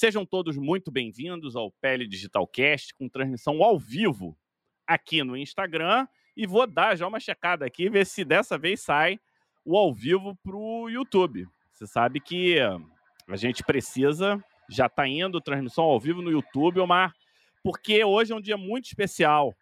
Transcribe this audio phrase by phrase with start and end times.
[0.00, 4.38] Sejam todos muito bem-vindos ao Pele Digital Cast, com transmissão ao vivo
[4.86, 6.06] aqui no Instagram.
[6.36, 9.18] E vou dar já uma checada aqui, ver se dessa vez sai
[9.64, 11.48] o ao vivo para o YouTube.
[11.72, 14.40] Você sabe que a gente precisa,
[14.70, 17.12] já está indo transmissão ao vivo no YouTube, Omar,
[17.60, 19.52] porque hoje é um dia muito especial.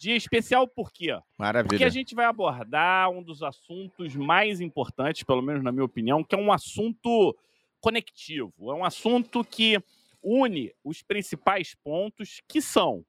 [0.00, 1.16] Dia especial por quê?
[1.38, 1.68] Maravilha.
[1.68, 6.24] Porque a gente vai abordar um dos assuntos mais importantes, pelo menos na minha opinião,
[6.24, 7.36] que é um assunto
[7.86, 8.52] conectivo.
[8.72, 9.80] É um assunto que
[10.20, 13.04] une os principais pontos que são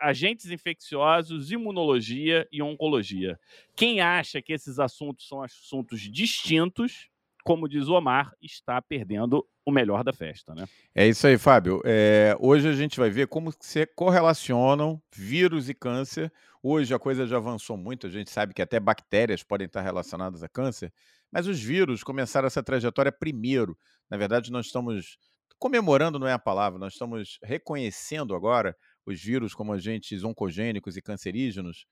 [0.00, 3.38] agentes infecciosos, imunologia e oncologia.
[3.76, 7.10] Quem acha que esses assuntos são assuntos distintos,
[7.44, 10.66] como diz o Omar, está perdendo o melhor da festa, né?
[10.94, 11.82] É isso aí, Fábio.
[11.84, 16.32] É, hoje a gente vai ver como se correlacionam vírus e câncer.
[16.62, 20.42] Hoje a coisa já avançou muito, a gente sabe que até bactérias podem estar relacionadas
[20.42, 20.92] a câncer,
[21.32, 23.76] mas os vírus começaram essa trajetória primeiro.
[24.10, 25.16] Na verdade, nós estamos
[25.58, 31.02] comemorando, não é a palavra, nós estamos reconhecendo agora os vírus como agentes oncogênicos e
[31.02, 31.86] cancerígenos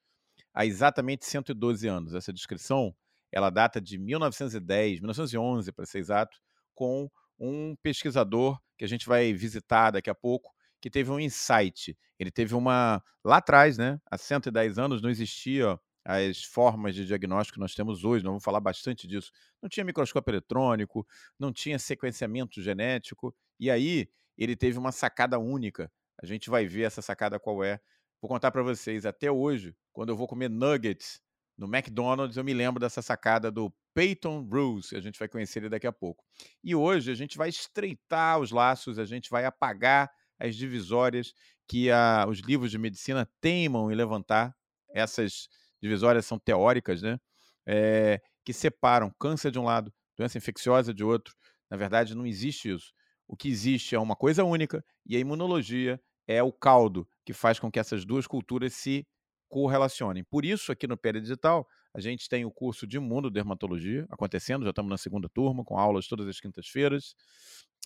[0.52, 2.14] há exatamente 112 anos.
[2.14, 2.94] Essa descrição
[3.32, 6.36] ela data de 1910, 1911, para ser exato,
[6.74, 11.96] com um pesquisador que a gente vai visitar daqui a pouco, que teve um insight.
[12.18, 13.02] Ele teve uma.
[13.24, 14.00] Lá atrás, né?
[14.10, 18.44] Há 110 anos não existia as formas de diagnóstico que nós temos hoje, nós vamos
[18.44, 19.30] falar bastante disso.
[19.62, 21.06] Não tinha microscópio eletrônico,
[21.38, 25.90] não tinha sequenciamento genético, e aí ele teve uma sacada única.
[26.22, 27.80] A gente vai ver essa sacada qual é.
[28.20, 31.20] Vou contar para vocês, até hoje, quando eu vou comer nuggets
[31.56, 35.68] no McDonald's, eu me lembro dessa sacada do Peyton Rules, a gente vai conhecer ele
[35.68, 36.24] daqui a pouco.
[36.64, 41.34] E hoje a gente vai estreitar os laços, a gente vai apagar as divisórias
[41.68, 44.56] que a, os livros de medicina teimam em levantar.
[44.92, 45.48] Essas
[45.82, 47.18] divisórias são teóricas, né?
[47.66, 51.34] É, que separam câncer de um lado, doença infecciosa de outro.
[51.70, 52.92] Na verdade, não existe isso.
[53.28, 57.58] O que existe é uma coisa única e a imunologia é o caldo que faz
[57.58, 59.06] com que essas duas culturas se
[59.48, 60.24] correlacionem.
[60.24, 64.70] Por isso, aqui no Pele Digital, a gente tem o curso de imunodermatologia acontecendo, já
[64.70, 67.14] estamos na segunda turma, com aulas todas as quintas-feiras.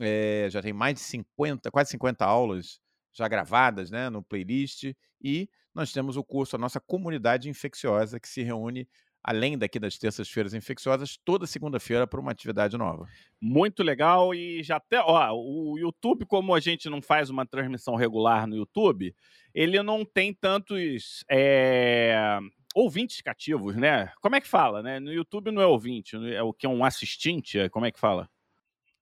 [0.01, 2.81] É, já tem mais de 50, quase 50 aulas
[3.13, 4.93] já gravadas né, no playlist.
[5.23, 8.89] E nós temos o curso, a nossa comunidade infecciosa, que se reúne
[9.25, 13.09] além daqui das terças-feiras infecciosas, toda segunda-feira para uma atividade nova.
[13.41, 17.95] Muito legal e já até, ó, o YouTube, como a gente não faz uma transmissão
[17.95, 19.15] regular no YouTube,
[19.55, 22.39] ele não tem tantos é,
[22.75, 24.13] ouvintes cativos, né?
[24.21, 25.01] Como é que fala, né?
[25.01, 27.99] No YouTube não é ouvinte, é o que é um assistente, é, como é que
[27.99, 28.29] fala?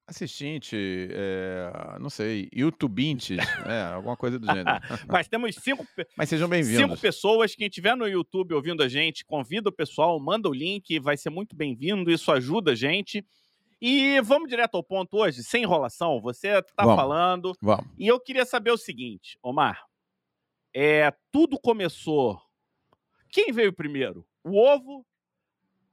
[0.07, 0.77] Assistente,
[1.13, 4.67] é, não sei, YouTubintes, é, alguma coisa do gênero.
[5.09, 5.87] Mas temos cinco,
[6.17, 6.83] Mas sejam bem-vindos.
[6.83, 7.55] cinco pessoas.
[7.55, 11.31] Quem estiver no YouTube ouvindo a gente, convida o pessoal, manda o link, vai ser
[11.31, 13.25] muito bem-vindo, isso ajuda a gente.
[13.81, 16.21] E vamos direto ao ponto hoje, sem enrolação.
[16.21, 17.53] Você está falando.
[17.61, 17.87] Vamos.
[17.99, 19.85] E eu queria saber o seguinte, Omar.
[20.75, 22.41] É, tudo começou.
[23.29, 24.27] Quem veio primeiro?
[24.45, 25.07] O ovo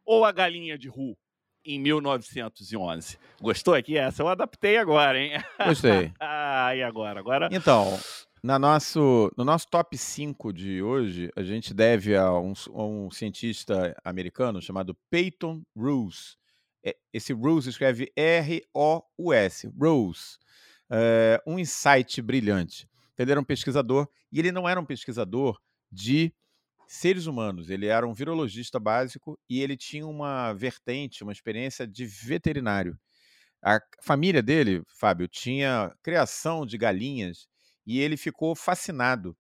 [0.06, 1.18] ou a galinha de Ru?
[1.70, 3.18] Em 1911.
[3.40, 3.98] Gostou aqui?
[3.98, 5.34] Essa eu adaptei agora, hein?
[5.66, 6.12] Gostei.
[6.20, 7.20] ah, e agora?
[7.20, 7.50] Agora.
[7.52, 8.00] Então,
[8.42, 13.12] na nosso, no nosso top 5 de hoje, a gente deve a um, a um
[13.12, 16.38] cientista americano chamado Peyton Roos.
[16.84, 19.72] É, esse Roos escreve R-O-U-S.
[19.80, 20.40] Roos.
[20.90, 22.90] É, um insight brilhante.
[23.16, 25.60] Ele era um pesquisador, e ele não era um pesquisador
[25.92, 26.34] de
[26.90, 27.70] seres humanos.
[27.70, 32.98] Ele era um virologista básico e ele tinha uma vertente, uma experiência de veterinário.
[33.64, 37.48] A família dele, Fábio, tinha criação de galinhas
[37.86, 39.38] e ele ficou fascinado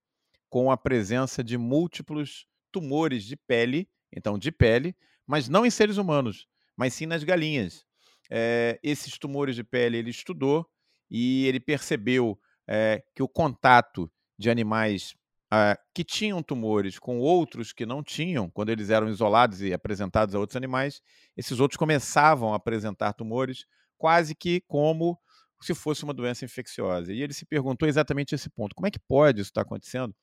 [0.47, 4.95] com a presença de múltiplos tumores de pele, então de pele,
[5.25, 7.83] mas não em seres humanos, mas sim nas galinhas.
[8.29, 10.69] É, esses tumores de pele ele estudou
[11.09, 15.15] e ele percebeu é, que o contato de animais
[15.53, 20.35] uh, que tinham tumores com outros que não tinham, quando eles eram isolados e apresentados
[20.35, 21.01] a outros animais,
[21.35, 23.65] esses outros começavam a apresentar tumores
[23.97, 25.19] quase que como
[25.61, 27.11] se fosse uma doença infecciosa.
[27.13, 30.15] E ele se perguntou exatamente esse ponto: como é que pode isso estar acontecendo?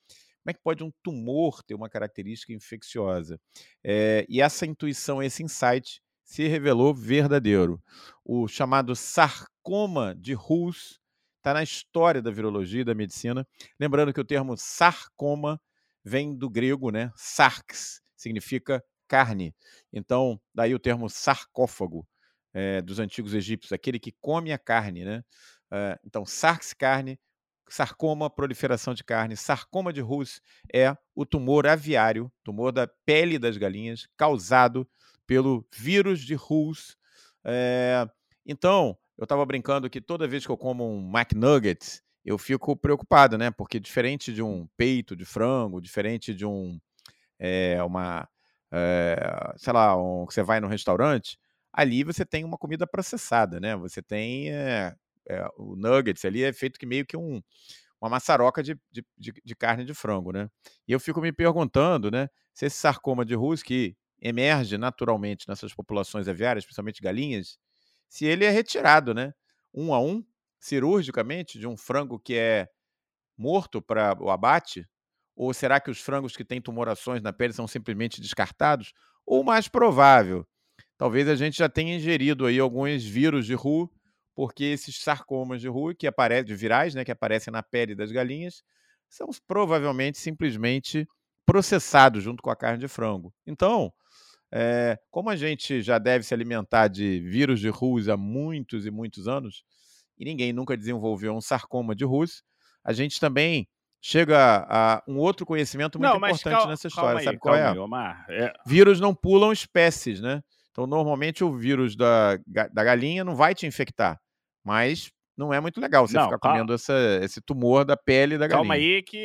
[0.42, 3.38] Como é que pode um tumor ter uma característica infecciosa?
[3.84, 7.82] É, e essa intuição, esse insight, se revelou verdadeiro.
[8.24, 11.00] O chamado sarcoma de Hus
[11.46, 13.46] está na história da virologia e da medicina.
[13.78, 15.60] Lembrando que o termo sarcoma
[16.04, 17.12] vem do grego, né?
[17.14, 19.54] Sarx significa carne.
[19.92, 22.04] Então, daí o termo sarcófago
[22.52, 25.22] é, dos antigos egípcios, aquele que come a carne, né?
[25.70, 27.16] É, então, sarx, carne,
[27.68, 30.40] sarcoma, proliferação de carne, sarcoma de Rus
[30.74, 34.84] é o tumor aviário, tumor da pele das galinhas, causado
[35.24, 36.96] pelo vírus de Rus.
[37.44, 38.04] É,
[38.44, 43.38] então, eu estava brincando que toda vez que eu como um McNuggets, eu fico preocupado,
[43.38, 43.50] né?
[43.50, 46.78] Porque diferente de um peito de frango, diferente de um
[47.38, 48.28] é, uma
[48.72, 51.38] é, sei lá, um, que você vai no restaurante,
[51.72, 53.76] ali você tem uma comida processada, né?
[53.76, 54.94] Você tem é,
[55.56, 57.42] o nuggets ali é feito que meio que um
[58.00, 60.48] uma maçaroca de, de, de, de, carne de frango, né?
[60.86, 65.74] E eu fico me perguntando, né, se esse sarcoma de Rus que emerge naturalmente nessas
[65.74, 67.58] populações aviárias, principalmente galinhas,
[68.08, 69.32] se ele é retirado, né,
[69.74, 70.24] um a um,
[70.60, 72.68] cirurgicamente, de um frango que é
[73.36, 74.86] morto para o abate,
[75.36, 78.92] ou será que os frangos que têm tumorações na pele são simplesmente descartados?
[79.26, 80.46] Ou mais provável,
[80.98, 83.90] talvez a gente já tenha ingerido aí alguns vírus de RU
[84.34, 88.62] porque esses sarcomas de Rui, que aparecem, virais, né, que aparecem na pele das galinhas,
[89.08, 91.08] são provavelmente simplesmente
[91.46, 93.32] processados junto com a carne de frango.
[93.46, 93.90] Então,
[94.58, 98.90] é, como a gente já deve se alimentar de vírus de Rus há muitos e
[98.90, 99.62] muitos anos,
[100.18, 102.42] e ninguém nunca desenvolveu um sarcoma de Rus,
[102.82, 103.68] a gente também
[104.00, 107.18] chega a um outro conhecimento muito não, importante calma, nessa história.
[107.18, 107.68] Aí, Sabe qual é?
[107.68, 107.76] Aí.
[108.30, 108.52] É...
[108.66, 110.40] Vírus não pulam espécies, né?
[110.70, 112.38] Então, normalmente, o vírus da,
[112.72, 114.18] da galinha não vai te infectar.
[114.64, 118.46] Mas não é muito legal você não, ficar comendo essa, esse tumor da pele da
[118.46, 118.58] galinha.
[118.58, 119.18] Calma aí que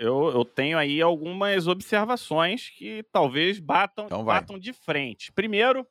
[0.00, 5.32] eu, eu tenho aí algumas observações que talvez batam, então batam de frente.
[5.32, 5.86] Primeiro,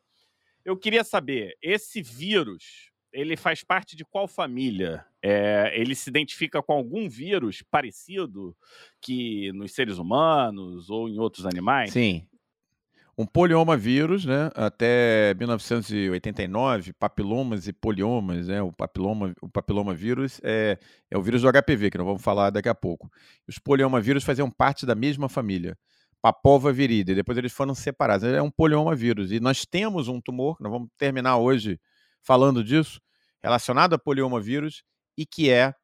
[0.66, 5.06] eu queria saber, esse vírus, ele faz parte de qual família?
[5.22, 8.56] É, ele se identifica com algum vírus parecido
[9.02, 11.92] que nos seres humanos ou em outros animais?
[11.94, 12.28] Sim,
[13.18, 14.50] um polioma vírus, né?
[14.56, 18.62] Até 1989, papilomas e poliomas, né?
[18.62, 20.78] O papiloma, o papiloma vírus é,
[21.12, 23.12] é o vírus do HPV, que nós vamos falar daqui a pouco.
[23.48, 25.78] Os polioma vírus faziam parte da mesma família,
[26.24, 27.14] Papova viride.
[27.14, 28.26] Depois eles foram separados.
[28.26, 29.30] É um polioma vírus.
[29.30, 31.78] E nós temos um tumor, nós vamos terminar hoje
[32.22, 33.02] falando disso,
[33.44, 34.86] relacionado a polioma vírus
[35.18, 35.76] e que é,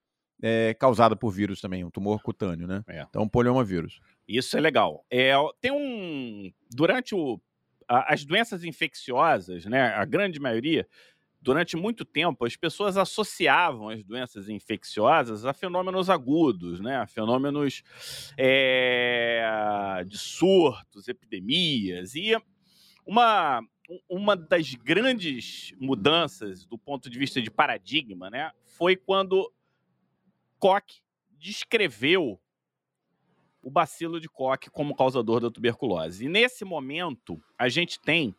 [0.42, 2.82] é causado por vírus também, um tumor cutâneo, né?
[2.88, 3.02] É.
[3.02, 4.00] Então, polioma vírus.
[4.30, 5.04] Isso é legal.
[5.10, 6.54] É, tem um.
[6.70, 7.42] Durante o,
[7.88, 10.88] a, as doenças infecciosas, né, a grande maioria,
[11.42, 17.82] durante muito tempo, as pessoas associavam as doenças infecciosas a fenômenos agudos, né, a fenômenos
[18.38, 22.14] é, de surtos, epidemias.
[22.14, 22.40] E
[23.04, 23.62] uma,
[24.08, 29.52] uma das grandes mudanças do ponto de vista de paradigma né, foi quando
[30.60, 32.40] Koch descreveu
[33.62, 36.26] o bacilo de Koch como causador da tuberculose.
[36.26, 38.36] E nesse momento, a gente tem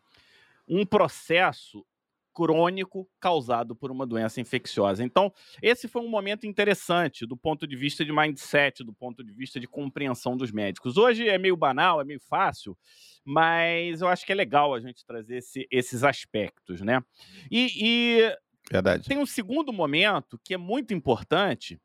[0.67, 1.85] um processo
[2.33, 5.03] crônico causado por uma doença infecciosa.
[5.05, 9.33] Então, esse foi um momento interessante do ponto de vista de mindset, do ponto de
[9.33, 10.97] vista de compreensão dos médicos.
[10.97, 12.79] Hoje é meio banal, é meio fácil,
[13.25, 17.03] mas eu acho que é legal a gente trazer esse, esses aspectos, né?
[17.51, 18.37] E, e
[18.71, 19.09] Verdade.
[19.09, 21.79] tem um segundo momento que é muito importante,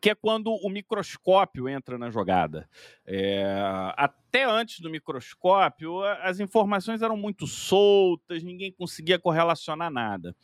[0.00, 2.68] que é quando o microscópio entra na jogada.
[3.06, 3.44] É,
[3.96, 10.34] até antes do microscópio, as informações eram muito soltas, ninguém conseguia correlacionar nada.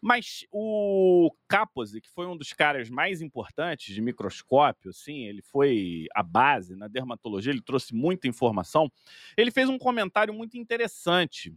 [0.00, 6.06] Mas o Kaposi, que foi um dos caras mais importantes de microscópio, assim, ele foi
[6.14, 8.90] a base na dermatologia, ele trouxe muita informação.
[9.36, 11.52] Ele fez um comentário muito interessante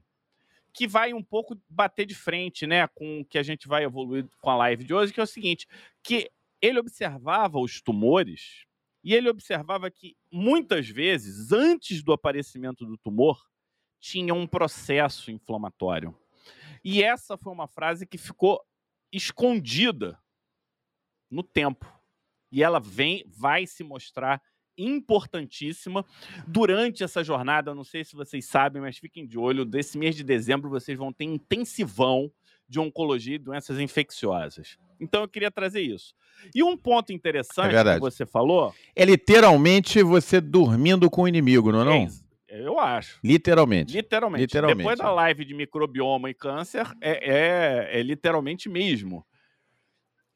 [0.73, 4.27] que vai um pouco bater de frente, né, com o que a gente vai evoluir
[4.41, 5.65] com a live de hoje, que é o seguinte,
[6.03, 6.29] que
[6.61, 8.65] ele observava os tumores
[9.03, 13.39] e ele observava que muitas vezes, antes do aparecimento do tumor,
[13.99, 16.17] tinha um processo inflamatório.
[16.83, 18.59] E essa foi uma frase que ficou
[19.11, 20.19] escondida
[21.29, 21.91] no tempo.
[22.51, 24.41] E ela vem, vai se mostrar
[24.77, 26.05] importantíssima
[26.47, 27.75] durante essa jornada.
[27.75, 29.65] não sei se vocês sabem, mas fiquem de olho.
[29.65, 32.31] Desse mês de dezembro, vocês vão ter intensivão
[32.67, 34.77] de oncologia e doenças infecciosas.
[34.99, 36.13] Então eu queria trazer isso.
[36.53, 38.73] E um ponto interessante é que você falou.
[38.95, 41.85] É literalmente você dormindo com o inimigo, não é?
[41.85, 42.07] Não?
[42.47, 43.19] É, eu acho.
[43.23, 43.93] Literalmente.
[43.93, 44.41] literalmente.
[44.41, 44.77] Literalmente.
[44.77, 49.25] Depois da live de microbioma e câncer, é, é, é literalmente mesmo.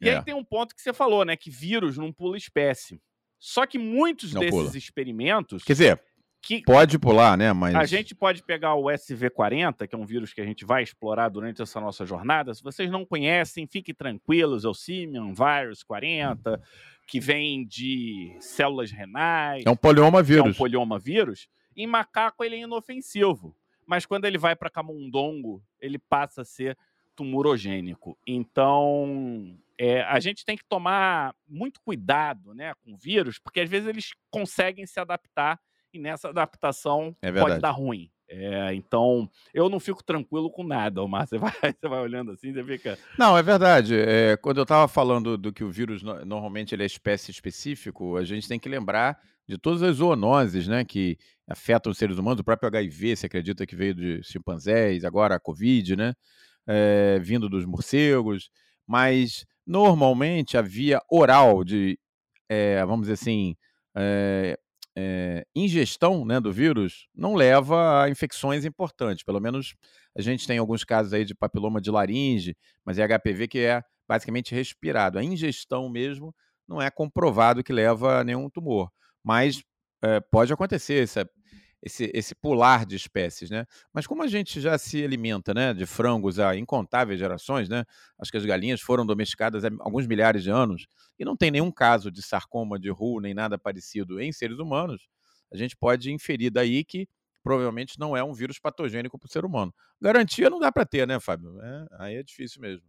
[0.02, 0.18] E é.
[0.18, 1.36] aí tem um ponto que você falou, né?
[1.36, 3.02] Que vírus não pula espécie.
[3.38, 4.78] Só que muitos não desses pula.
[4.78, 5.64] experimentos.
[5.64, 6.04] Quer dizer,
[6.42, 7.52] que pode pular, né?
[7.54, 10.84] Mas a gente pode pegar o SV40, que é um vírus que a gente vai
[10.84, 12.54] explorar durante essa nossa jornada.
[12.54, 16.62] Se vocês não conhecem, fiquem tranquilos, é o Simian Virus 40,
[17.08, 19.64] que vem de células renais.
[19.66, 20.46] É um polioma vírus.
[20.46, 21.48] É um polioma vírus.
[21.76, 23.56] Em macaco ele é inofensivo,
[23.86, 26.78] mas quando ele vai para camundongo, ele passa a ser
[27.16, 28.18] tumorogênico.
[28.26, 33.88] Então, é, a gente tem que tomar muito cuidado, né, com vírus, porque às vezes
[33.90, 35.60] eles conseguem se adaptar
[35.94, 38.10] e nessa adaptação é pode dar ruim.
[38.32, 41.26] É, então, eu não fico tranquilo com nada, Omar.
[41.28, 42.98] Você vai, você vai olhando assim, você fica.
[43.18, 43.96] Não, é verdade.
[43.96, 48.24] É, quando eu estava falando do que o vírus normalmente ele é espécie específico, a
[48.24, 51.18] gente tem que lembrar de todas as zoonoses né, que
[51.48, 52.40] afetam os seres humanos.
[52.40, 56.14] O próprio HIV se acredita que veio de chimpanzés, agora a Covid, né?
[56.68, 58.52] É, vindo dos morcegos.
[58.86, 61.98] Mas normalmente a via oral de,
[62.48, 63.56] é, vamos dizer assim,
[64.98, 69.24] é, ingestão né, do vírus não leva a infecções importantes.
[69.24, 69.76] Pelo menos
[70.16, 72.56] a gente tem alguns casos aí de papiloma de laringe,
[72.86, 75.20] mas é HPV que é basicamente respirado.
[75.20, 76.34] A ingestão mesmo
[76.68, 78.92] não é comprovado que leva a nenhum tumor,
[79.24, 79.62] mas
[80.04, 81.08] é, pode acontecer
[81.82, 83.66] esse, esse pular de espécies, né?
[83.94, 87.86] Mas como a gente já se alimenta, né, de frangos há incontáveis gerações, né?
[88.20, 91.72] Acho que as galinhas foram domesticadas há alguns milhares de anos e não tem nenhum
[91.72, 95.08] caso de sarcoma de Ru nem nada parecido em seres humanos.
[95.52, 97.08] A gente pode inferir daí que
[97.42, 99.74] provavelmente não é um vírus patogênico para o ser humano.
[100.02, 101.60] Garantia não dá para ter, né, Fábio?
[101.62, 102.86] É, aí é difícil mesmo.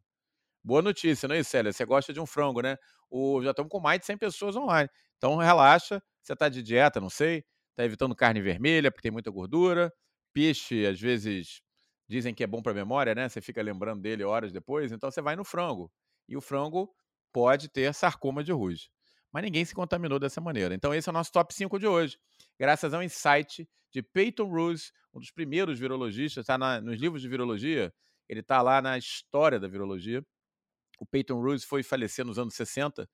[0.63, 1.73] Boa notícia, não é, Célia?
[1.73, 2.77] Você gosta de um frango, né?
[3.09, 4.91] O, já estamos com mais de 100 pessoas online.
[5.17, 9.31] Então relaxa, você está de dieta, não sei, está evitando carne vermelha, porque tem muita
[9.31, 9.93] gordura.
[10.33, 11.63] Peixe, às vezes,
[12.09, 13.29] dizem que é bom para a memória, né?
[13.29, 15.91] Você fica lembrando dele horas depois, então você vai no frango.
[16.29, 16.93] E o frango
[17.33, 18.91] pode ter sarcoma de ruge.
[19.33, 20.75] Mas ninguém se contaminou dessa maneira.
[20.75, 22.19] Então, esse é o nosso top 5 de hoje.
[22.59, 27.29] Graças a um insight de Peyton Rose, um dos primeiros virologistas, está nos livros de
[27.29, 27.93] virologia,
[28.29, 30.25] ele está lá na história da virologia.
[30.99, 33.09] O Peyton Rose foi falecer nos anos 60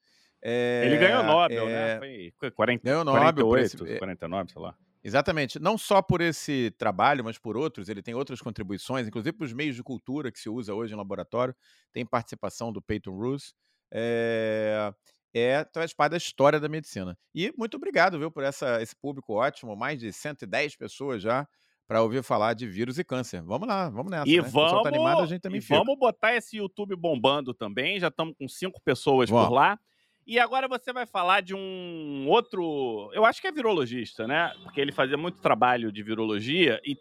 [0.49, 2.31] é, ele ganhou Nobel, é, né?
[2.38, 4.76] Foi 40, ganhou Nobel 48, esse, 49, sei lá.
[5.03, 5.59] Exatamente.
[5.59, 7.88] Não só por esse trabalho, mas por outros.
[7.88, 10.97] Ele tem outras contribuições, inclusive para os meios de cultura que se usa hoje em
[10.97, 11.53] laboratório.
[11.93, 13.57] Tem participação do Peyton Roos.
[13.91, 14.93] É,
[15.35, 17.19] é faz parte da história da medicina.
[17.35, 19.75] E muito obrigado, viu, por essa, esse público ótimo.
[19.75, 21.47] Mais de 110 pessoas já
[21.88, 23.43] para ouvir falar de vírus e câncer.
[23.43, 24.29] Vamos lá, vamos nessa.
[24.29, 24.49] E né?
[24.49, 27.99] vamos, tá animado, a gente também e vamos botar esse YouTube bombando também.
[27.99, 29.49] Já estamos com cinco pessoas vamos.
[29.49, 29.79] por lá.
[30.26, 33.11] E agora você vai falar de um outro.
[33.12, 34.52] Eu acho que é virologista, né?
[34.62, 36.97] Porque ele fazia muito trabalho de virologia e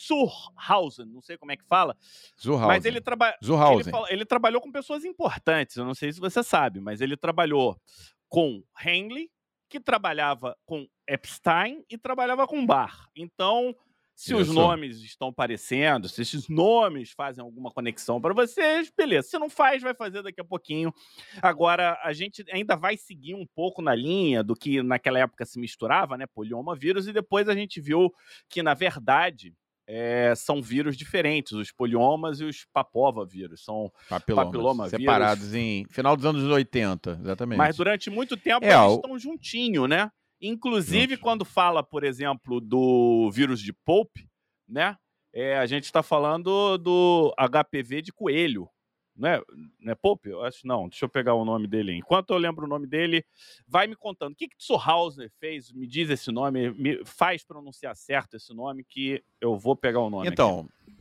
[0.00, 1.96] Zurhausen, não sei como é que fala.
[2.40, 2.68] Zurhausen.
[2.68, 3.34] Mas ele, traba...
[3.80, 4.12] ele, fala...
[4.12, 7.80] ele trabalhou com pessoas importantes, eu não sei se você sabe, mas ele trabalhou
[8.28, 9.30] com Henley,
[9.68, 13.08] que trabalhava com Epstein e trabalhava com Barr.
[13.16, 13.74] Então,
[14.14, 14.42] se Isso.
[14.42, 19.28] os nomes estão parecendo, se esses nomes fazem alguma conexão para vocês, beleza.
[19.28, 20.94] Se não faz, vai fazer daqui a pouquinho.
[21.42, 25.58] Agora, a gente ainda vai seguir um pouco na linha do que naquela época se
[25.58, 26.26] misturava, né?
[26.26, 28.12] Polioma vírus, e depois a gente viu
[28.48, 29.52] que, na verdade,
[29.86, 33.64] é, são vírus diferentes, os poliomas e os papova vírus.
[33.64, 37.58] São Papilomas, papiloma separados em final dos anos 80, exatamente.
[37.58, 38.94] Mas durante muito tempo é, eles o...
[38.94, 40.10] estão juntinho, né?
[40.46, 44.28] Inclusive, quando fala, por exemplo, do vírus de Pope,
[44.68, 44.96] né?
[45.32, 48.68] É, a gente está falando do HPV de coelho,
[49.16, 49.40] né?
[49.80, 50.28] Não é Pope?
[50.28, 50.88] Eu acho não.
[50.88, 51.92] Deixa eu pegar o nome dele.
[51.92, 53.24] Enquanto eu lembro o nome dele,
[53.66, 54.32] vai me contando.
[54.32, 55.72] O que que Zurhauser fez?
[55.72, 60.10] Me diz esse nome, me faz pronunciar certo esse nome que eu vou pegar o
[60.10, 60.28] nome.
[60.28, 60.94] Então, aqui.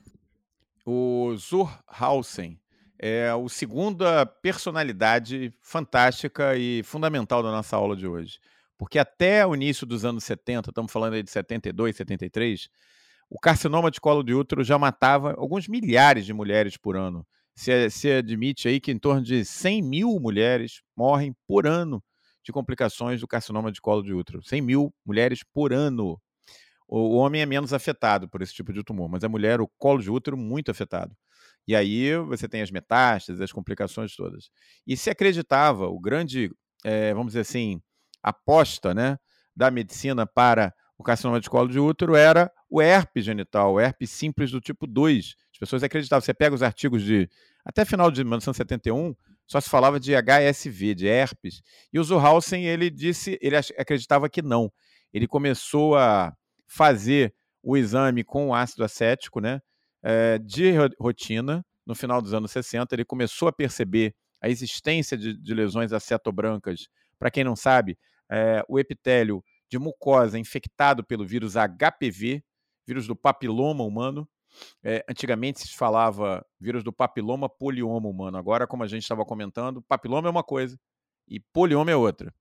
[0.85, 2.59] o Zurhausen
[2.97, 8.39] é o segunda personalidade fantástica e fundamental da nossa aula de hoje.
[8.83, 12.67] Porque até o início dos anos 70, estamos falando aí de 72, 73,
[13.29, 17.25] o carcinoma de colo de útero já matava alguns milhares de mulheres por ano.
[17.55, 22.03] Se, se admite aí que em torno de 100 mil mulheres morrem por ano
[22.43, 24.43] de complicações do carcinoma de colo de útero.
[24.43, 26.19] 100 mil mulheres por ano.
[26.85, 30.01] O homem é menos afetado por esse tipo de tumor, mas a mulher, o colo
[30.01, 31.15] de útero, muito afetado.
[31.65, 34.49] E aí você tem as metástases, as complicações todas.
[34.85, 36.51] E se acreditava, o grande,
[36.83, 37.81] é, vamos dizer assim,
[38.23, 39.17] aposta né,
[39.55, 44.09] da medicina para o carcinoma de colo de útero era o herpes genital, o herpes
[44.09, 45.35] simples do tipo 2.
[45.51, 46.21] As pessoas acreditavam.
[46.21, 47.29] Você pega os artigos de.
[47.65, 49.15] Até final de 1971,
[49.47, 51.61] só se falava de HSV, de herpes.
[51.91, 54.71] E o Zuhausen, ele disse, ele acreditava que não.
[55.13, 56.33] Ele começou a
[56.67, 59.61] fazer o exame com ácido acético, né,
[60.01, 62.93] eh, de rotina, no final dos anos 60.
[62.93, 66.87] Ele começou a perceber a existência de, de lesões acetobrancas.
[67.17, 67.97] Para quem não sabe,
[68.33, 72.43] é, o epitélio de mucosa infectado pelo vírus HPV,
[72.85, 74.27] vírus do papiloma humano.
[74.83, 78.37] É, antigamente se falava vírus do papiloma polioma humano.
[78.37, 80.77] Agora, como a gente estava comentando, papiloma é uma coisa
[81.27, 82.33] e polioma é outra.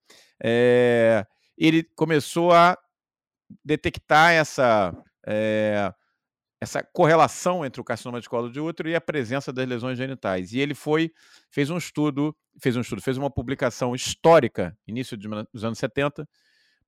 [0.42, 2.76] É, ele começou a
[3.64, 4.94] detectar essa,
[5.26, 5.92] é,
[6.62, 10.52] essa correlação entre o carcinoma de colo de útero e a presença das lesões genitais.
[10.52, 11.10] E ele foi,
[11.50, 15.16] fez um estudo, fez um estudo, fez uma publicação histórica, início
[15.52, 16.24] dos anos 70,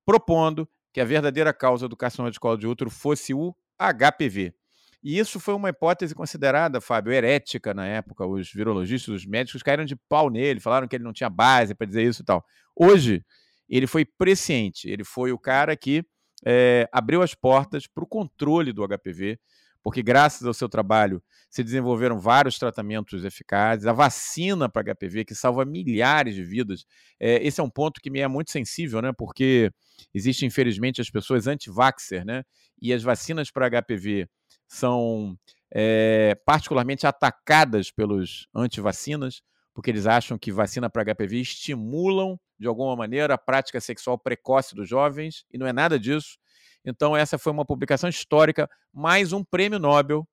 [0.07, 4.55] propondo que a verdadeira causa do carcinoma de colo de útero fosse o HPV.
[5.03, 8.25] E isso foi uma hipótese considerada, Fábio, herética na época.
[8.25, 11.85] Os virologistas, os médicos caíram de pau nele, falaram que ele não tinha base para
[11.85, 12.45] dizer isso e tal.
[12.77, 13.25] Hoje,
[13.69, 16.07] ele foi presciente, ele foi o cara que
[16.47, 19.37] é, abriu as portas para o controle do HPV,
[19.85, 25.35] porque graças ao seu trabalho se desenvolveram vários tratamentos eficazes, a vacina para HPV que
[25.35, 26.87] salva milhares de vidas.
[27.21, 29.13] É, esse é um ponto que me é muito sensível, né?
[29.13, 29.71] Porque
[30.15, 32.43] existe infelizmente as pessoas anti-vaxxer, né?
[32.81, 34.27] E as vacinas para HPV
[34.67, 35.37] são
[35.71, 39.43] é, particularmente atacadas pelos anti-vacinas,
[39.75, 44.75] porque eles acham que vacina para HPV estimulam de alguma maneira a prática sexual precoce
[44.75, 46.39] dos jovens, e não é nada disso.
[46.85, 50.29] Então, essa foi uma publicação histórica, mais um prêmio Nobel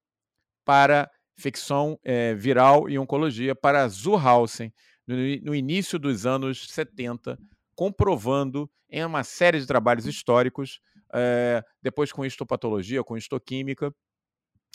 [0.65, 4.73] para ficção é, viral e oncologia para Zurhausen,
[5.07, 7.39] no, no início dos anos 70,
[7.73, 10.79] comprovando em uma série de trabalhos históricos,
[11.13, 13.93] é, depois com histopatologia, com histoquímica,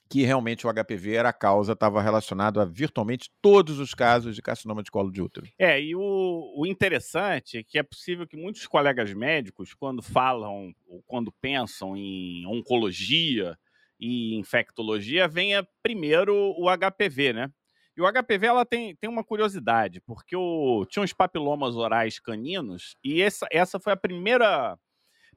[0.08, 4.42] que realmente o HPV era a causa, estava relacionado a virtualmente todos os casos de
[4.42, 5.46] carcinoma de colo de útero.
[5.58, 10.72] É, e o, o interessante é que é possível que muitos colegas médicos, quando falam,
[10.86, 13.58] ou quando pensam em oncologia
[13.98, 17.50] e infectologia, venha primeiro o HPV, né?
[17.96, 22.94] E o HPV ela tem, tem uma curiosidade, porque o, tinha uns papilomas orais caninos,
[23.02, 24.78] e essa, essa foi a primeira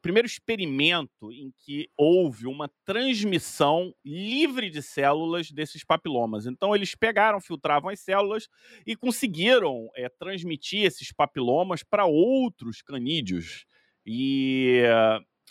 [0.01, 6.45] primeiro experimento em que houve uma transmissão livre de células desses papilomas.
[6.45, 8.47] Então, eles pegaram, filtravam as células
[8.85, 13.65] e conseguiram é, transmitir esses papilomas para outros canídeos.
[14.05, 14.83] E.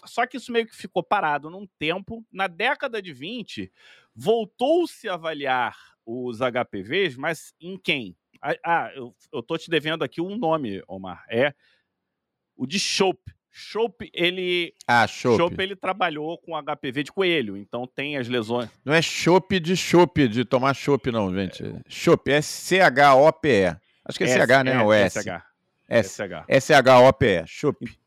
[0.04, 2.24] Só que isso meio que ficou parado num tempo.
[2.32, 3.70] Na década de 20,
[4.14, 5.76] voltou-se a avaliar
[6.06, 8.16] os HPVs, mas em quem?
[8.40, 11.24] Ah, ah eu, eu tô te devendo aqui um nome, Omar.
[11.28, 11.52] É
[12.56, 13.37] o de Chope.
[13.50, 14.74] Chope, ele.
[14.86, 15.36] Ah, Chope.
[15.36, 18.68] Chope, ele trabalhou com HPV de coelho, então tem as lesões.
[18.84, 21.64] Não é Chope de Chope, de tomar Chope, não, gente.
[21.64, 21.80] É.
[21.88, 22.32] Chope.
[22.32, 24.82] Acho que é C-H, né?
[24.82, 25.20] O S.
[25.20, 25.42] SH.
[25.88, 26.44] S-H.
[26.48, 27.46] S-H-O-P-E.
[27.46, 27.98] Chope.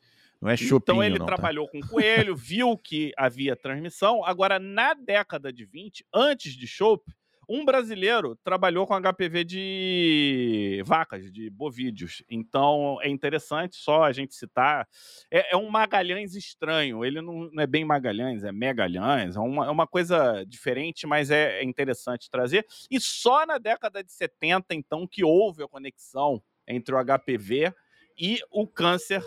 [0.42, 1.36] Não é chupinho, Então ele não, tá?
[1.36, 1.72] trabalhou tá?
[1.72, 4.26] com coelho, viu que havia transmissão.
[4.26, 7.14] Agora, na década de 20, antes de Chope,
[7.54, 12.24] um brasileiro trabalhou com HPV de vacas, de bovídeos.
[12.30, 14.88] Então é interessante só a gente citar.
[15.30, 17.04] É, é um Magalhães estranho.
[17.04, 19.36] Ele não, não, é bem Magalhães, é Megalhães.
[19.36, 22.66] É uma, é uma coisa diferente, mas é, é interessante trazer.
[22.90, 27.74] E só na década de 70, então, que houve a conexão entre o HPV
[28.18, 29.22] e o câncer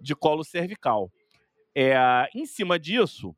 [0.00, 1.12] de colo cervical.
[1.76, 1.96] É,
[2.34, 3.36] em cima disso,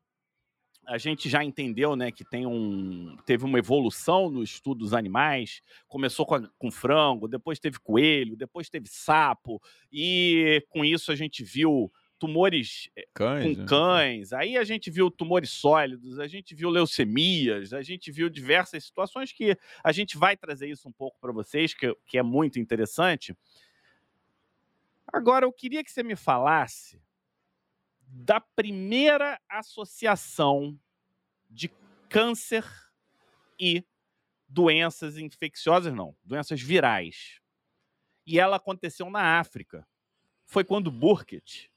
[0.85, 5.61] a gente já entendeu né, que tem um, teve uma evolução no estudo dos animais.
[5.87, 11.15] Começou com, a, com frango, depois teve coelho, depois teve sapo, e com isso a
[11.15, 13.67] gente viu tumores eh, cães, com né?
[13.67, 18.83] cães, aí a gente viu tumores sólidos, a gente viu leucemias, a gente viu diversas
[18.83, 22.59] situações que a gente vai trazer isso um pouco para vocês, que, que é muito
[22.59, 23.35] interessante.
[25.11, 27.01] Agora, eu queria que você me falasse
[28.13, 30.77] da primeira associação
[31.49, 31.71] de
[32.09, 32.65] câncer
[33.57, 33.85] e
[34.47, 37.39] doenças infecciosas, não, doenças virais.
[38.27, 39.87] E ela aconteceu na África.
[40.45, 41.71] Foi quando Burkitt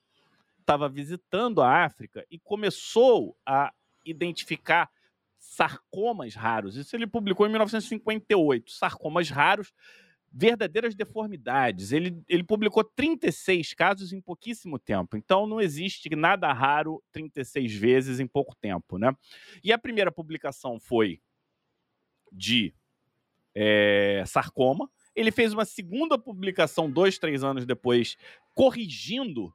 [0.58, 3.72] estava visitando a África e começou a
[4.04, 4.90] identificar
[5.38, 6.76] sarcomas raros.
[6.76, 8.72] Isso ele publicou em 1958.
[8.72, 9.72] Sarcomas raros
[10.36, 11.92] verdadeiras deformidades.
[11.92, 15.16] Ele, ele publicou 36 casos em pouquíssimo tempo.
[15.16, 19.16] Então não existe nada raro 36 vezes em pouco tempo, né?
[19.62, 21.20] E a primeira publicação foi
[22.32, 22.74] de
[23.54, 24.90] é, sarcoma.
[25.14, 28.16] Ele fez uma segunda publicação dois, três anos depois,
[28.52, 29.54] corrigindo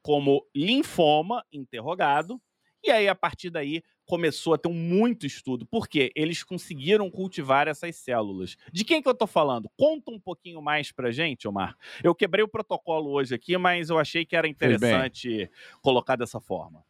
[0.00, 2.40] como linfoma interrogado.
[2.82, 5.64] E aí, a partir daí, começou a ter um muito estudo.
[5.64, 6.12] Por quê?
[6.14, 8.58] Eles conseguiram cultivar essas células.
[8.70, 9.70] De quem que eu estou falando?
[9.74, 11.74] Conta um pouquinho mais para gente, Omar.
[12.04, 16.84] Eu quebrei o protocolo hoje aqui, mas eu achei que era interessante colocar dessa forma.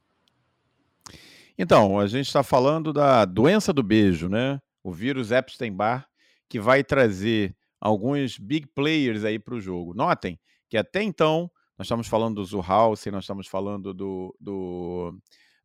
[1.57, 4.61] Então, a gente está falando da doença do beijo, né?
[4.83, 6.09] O vírus Epstein-Barr,
[6.49, 9.95] que vai trazer alguns big players aí para o jogo.
[9.95, 10.37] Notem
[10.69, 15.17] que até então nós estamos falando do Zuhausen, nós estamos falando do, do,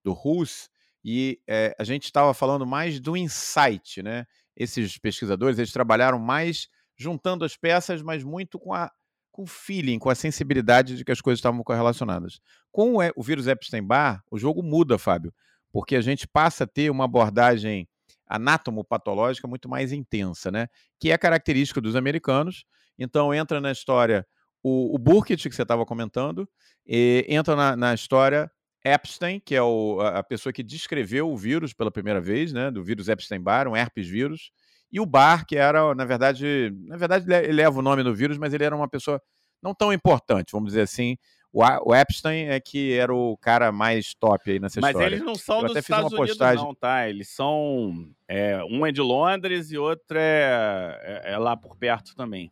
[0.04, 0.70] do Hus,
[1.10, 4.26] e é, a gente estava falando mais do insight, né?
[4.54, 6.68] Esses pesquisadores, eles trabalharam mais
[6.98, 8.92] juntando as peças, mas muito com a
[9.32, 12.40] com o feeling, com a sensibilidade de que as coisas estavam correlacionadas.
[12.72, 15.32] Com o, o vírus Epstein-Barr, o jogo muda, Fábio,
[15.72, 17.88] porque a gente passa a ter uma abordagem
[18.28, 20.68] anátomo-patológica muito mais intensa, né?
[21.00, 22.66] Que é característica dos americanos.
[23.00, 24.28] Então entra na história
[24.62, 26.50] o, o Burkitt, que você estava comentando,
[26.86, 28.52] entra na, na história
[28.94, 32.84] Epstein, que é o, a pessoa que descreveu o vírus pela primeira vez, né, do
[32.84, 34.52] vírus Epstein-Barr, um herpes vírus,
[34.92, 38.38] e o Barr, que era, na verdade, na verdade ele leva o nome do vírus,
[38.38, 39.22] mas ele era uma pessoa
[39.62, 41.18] não tão importante, vamos dizer assim.
[41.52, 45.10] O, o Epstein é que era o cara mais top aí nessa mas história.
[45.10, 46.64] Mas eles não são Eu dos Estados Unidos, postagem...
[46.64, 47.10] não, tá?
[47.10, 48.10] Eles são.
[48.28, 52.52] É, um é de Londres e outro é, é, é, lá por perto também.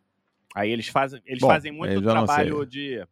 [0.55, 3.05] Aí eles fazem, eles Bom, fazem muito trabalho de,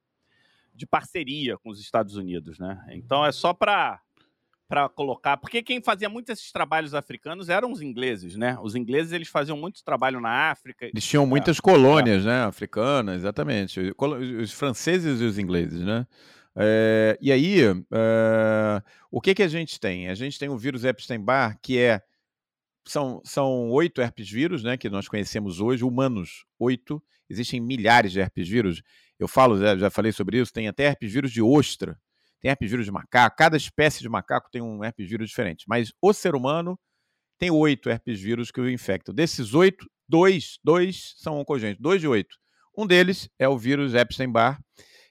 [0.74, 2.84] de parceria com os Estados Unidos, né?
[2.92, 4.00] Então é só para
[4.66, 8.58] para colocar, porque quem fazia muito esses trabalhos africanos eram os ingleses, né?
[8.60, 10.88] Os ingleses eles faziam muito trabalho na África.
[10.88, 12.28] Eles tinham muitas é, colônias, é.
[12.28, 13.94] né, africanas, exatamente.
[14.42, 16.08] Os franceses e os ingleses, né?
[16.56, 18.82] É, e aí, é,
[19.12, 20.10] o que que a gente tem?
[20.10, 22.02] A gente tem o vírus Epstein-Barr, que é
[22.86, 27.02] são, são oito herpes vírus, né, que nós conhecemos hoje, humanos, oito.
[27.30, 28.82] Existem milhares de herpes vírus.
[29.20, 31.98] Eu falo, já, já falei sobre isso, tem até herpes vírus de ostra
[32.44, 35.64] tem herpes vírus de macaco, cada espécie de macaco tem um herpes vírus diferente.
[35.66, 36.78] Mas o ser humano
[37.40, 39.16] tem oito herpes vírus que o infectam.
[39.16, 42.36] Desses oito, dois, dois são oncogênicos, dois de oito.
[42.78, 44.60] Um deles é o vírus Epstein-Barr.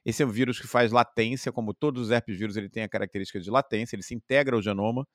[0.04, 2.88] Esse é um vírus que faz latência, como todos os herpes vírus, ele tem a
[2.88, 5.06] característica de latência, ele se integra ao genoma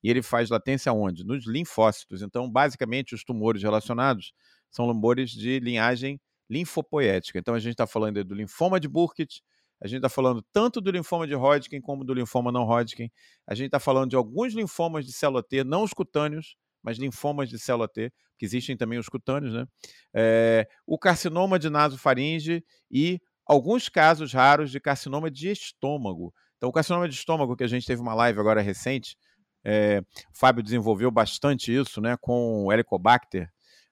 [0.00, 1.24] e ele faz latência onde?
[1.24, 2.22] Nos linfócitos.
[2.22, 4.32] Então, basicamente, os tumores relacionados
[4.70, 7.38] são tumores de linhagem linfopoética.
[7.38, 9.42] Então, a gente está falando do linfoma de Burkitt,
[9.82, 13.10] a gente está falando tanto do linfoma de Hodgkin como do linfoma não Hodgkin.
[13.46, 17.48] A gente está falando de alguns linfomas de célula T, não os cutâneos, mas linfomas
[17.48, 19.66] de célula T, que existem também os cutâneos, né?
[20.14, 26.32] É, o carcinoma de nasofaringe e alguns casos raros de carcinoma de estômago.
[26.56, 29.16] Então, o carcinoma de estômago, que a gente teve uma live agora recente,
[29.64, 33.50] é, o Fábio desenvolveu bastante isso, né, com o Helicobacter,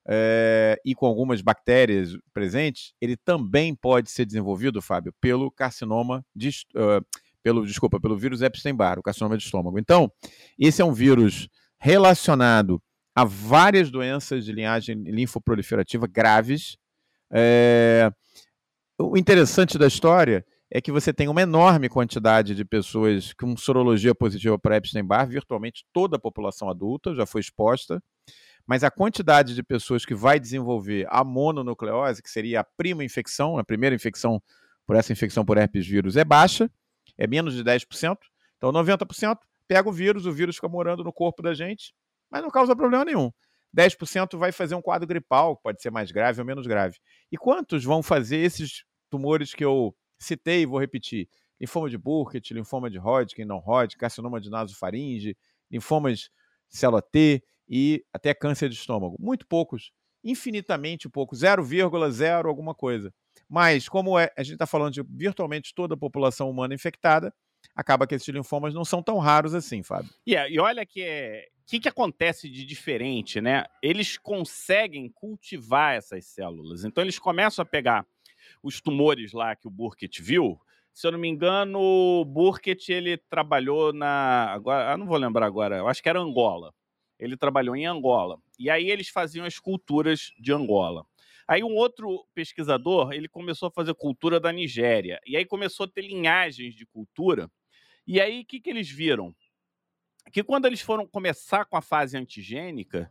[0.08, 6.50] é, e com algumas bactérias presentes, ele também pode ser desenvolvido, Fábio, pelo carcinoma de,
[6.74, 7.04] uh,
[7.42, 9.78] pelo, desculpa, pelo vírus Epstein-Barr, o carcinoma de estômago.
[9.78, 10.10] Então,
[10.58, 12.82] esse é um vírus relacionado
[13.14, 16.76] a várias doenças de linhagem linfoproliferativa graves.
[17.32, 18.10] É,
[18.98, 24.14] o interessante da história é que você tem uma enorme quantidade de pessoas com sorologia
[24.14, 28.02] positiva para Epstein-Barr, virtualmente toda a população adulta já foi exposta
[28.66, 33.58] mas a quantidade de pessoas que vai desenvolver a mononucleose, que seria a prima infecção,
[33.58, 34.42] a primeira infecção
[34.86, 36.70] por essa infecção por herpes vírus, é baixa,
[37.16, 38.16] é menos de 10%.
[38.56, 41.94] Então, 90% pega o vírus, o vírus fica morando no corpo da gente,
[42.30, 43.30] mas não causa problema nenhum.
[43.76, 46.98] 10% vai fazer um quadro gripal, pode ser mais grave ou menos grave.
[47.30, 51.28] E quantos vão fazer esses tumores que eu citei vou repetir?
[51.60, 55.36] Linfoma de Burkitt, linfoma de Hodgkin, não Hodgkin, carcinoma de nasofaringe,
[55.70, 56.28] linfomas
[56.68, 57.42] célula T,
[57.74, 59.16] e até câncer de estômago.
[59.18, 63.10] Muito poucos, infinitamente poucos, 0,0 alguma coisa.
[63.48, 67.34] Mas, como é, a gente está falando de virtualmente toda a população humana infectada,
[67.74, 70.10] acaba que esses linfomas não são tão raros assim, Fábio.
[70.28, 71.48] Yeah, e olha que é.
[71.62, 73.64] O que, que acontece de diferente, né?
[73.82, 76.84] Eles conseguem cultivar essas células.
[76.84, 78.04] Então, eles começam a pegar
[78.62, 80.60] os tumores lá que o Burkitt viu.
[80.92, 84.52] Se eu não me engano, o Burkitt ele trabalhou na.
[84.52, 86.74] Agora, eu não vou lembrar agora, eu acho que era Angola
[87.22, 88.36] ele trabalhou em Angola.
[88.58, 91.06] E aí eles faziam as culturas de Angola.
[91.46, 95.20] Aí um outro pesquisador, ele começou a fazer cultura da Nigéria.
[95.24, 97.48] E aí começou a ter linhagens de cultura.
[98.04, 99.32] E aí o que, que eles viram?
[100.32, 103.08] Que quando eles foram começar com a fase antigênica,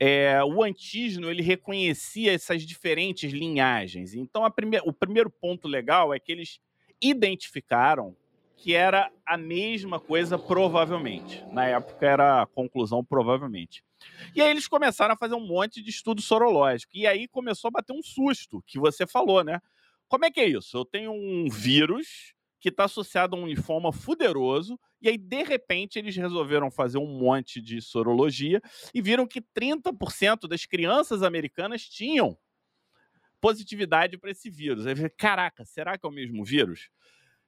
[0.00, 4.14] é, o antígeno ele reconhecia essas diferentes linhagens.
[4.14, 6.58] Então, prime o primeiro ponto legal é que eles
[7.00, 8.16] identificaram
[8.56, 11.44] que era a mesma coisa, provavelmente.
[11.52, 13.84] Na época era a conclusão, provavelmente.
[14.34, 16.92] E aí eles começaram a fazer um monte de estudo sorológico.
[16.94, 19.60] E aí começou a bater um susto, que você falou, né?
[20.08, 20.76] Como é que é isso?
[20.76, 25.98] Eu tenho um vírus que está associado a um linfoma fuderoso, e aí, de repente,
[25.98, 28.62] eles resolveram fazer um monte de sorologia
[28.94, 32.38] e viram que 30% das crianças americanas tinham
[33.38, 34.86] positividade para esse vírus.
[34.86, 36.88] Aí, caraca, será que é o mesmo vírus?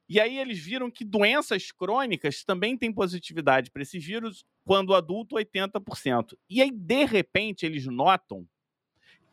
[0.09, 5.35] E aí eles viram que doenças crônicas também têm positividade para esse vírus, quando adulto,
[5.35, 6.37] 80%.
[6.49, 8.49] E aí, de repente, eles notam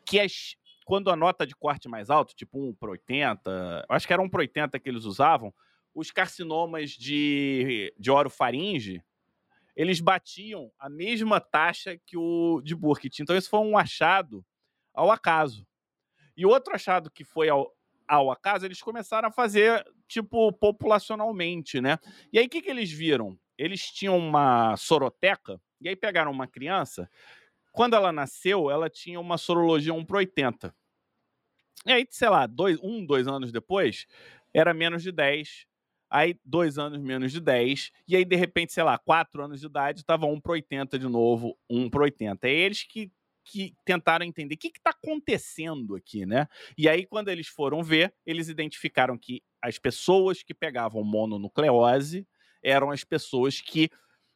[0.04, 4.12] que as, quando a nota de corte mais alto, tipo 1 para 80, acho que
[4.12, 5.54] era 1 para 80 que eles usavam,
[5.94, 9.00] os carcinomas de, de orofaringe,
[9.76, 13.22] eles batiam a mesma taxa que o de Burkitt.
[13.22, 14.44] Então, isso foi um achado
[14.92, 15.66] ao acaso.
[16.36, 17.72] E outro achado que foi ao,
[18.08, 21.98] ao acaso, eles começaram a fazer, tipo, populacionalmente, né?
[22.32, 23.38] E aí, o que, que eles viram?
[23.56, 27.08] Eles tinham uma soroteca, e aí pegaram uma criança,
[27.72, 30.74] quando ela nasceu, ela tinha uma sorologia 1 para 80.
[31.86, 34.06] E aí, sei lá, dois, um, dois anos depois,
[34.52, 35.66] era menos de 10
[36.10, 39.66] aí dois anos menos de 10, e aí, de repente, sei lá, quatro anos de
[39.66, 42.46] idade, estava 1 para 80 de novo, 1 para 80.
[42.48, 43.10] É eles que,
[43.44, 46.48] que tentaram entender o que está acontecendo aqui, né?
[46.76, 52.26] E aí, quando eles foram ver, eles identificaram que as pessoas que pegavam mononucleose
[52.62, 53.90] eram as pessoas que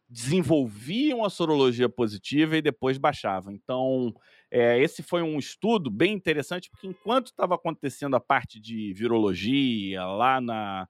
[0.08, 3.52] desenvolviam a sorologia positiva e depois baixavam.
[3.52, 4.14] Então,
[4.50, 10.04] é, esse foi um estudo bem interessante, porque enquanto estava acontecendo a parte de virologia,
[10.06, 10.88] lá na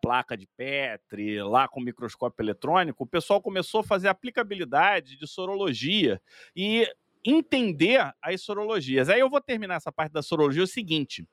[0.00, 6.20] placa de Petri, lá com microscópio eletrônico, o pessoal começou a fazer aplicabilidade de sorologia
[6.56, 6.86] e
[7.24, 9.08] entender as sorologias.
[9.08, 11.26] Aí eu vou terminar essa parte da sorologia o seguinte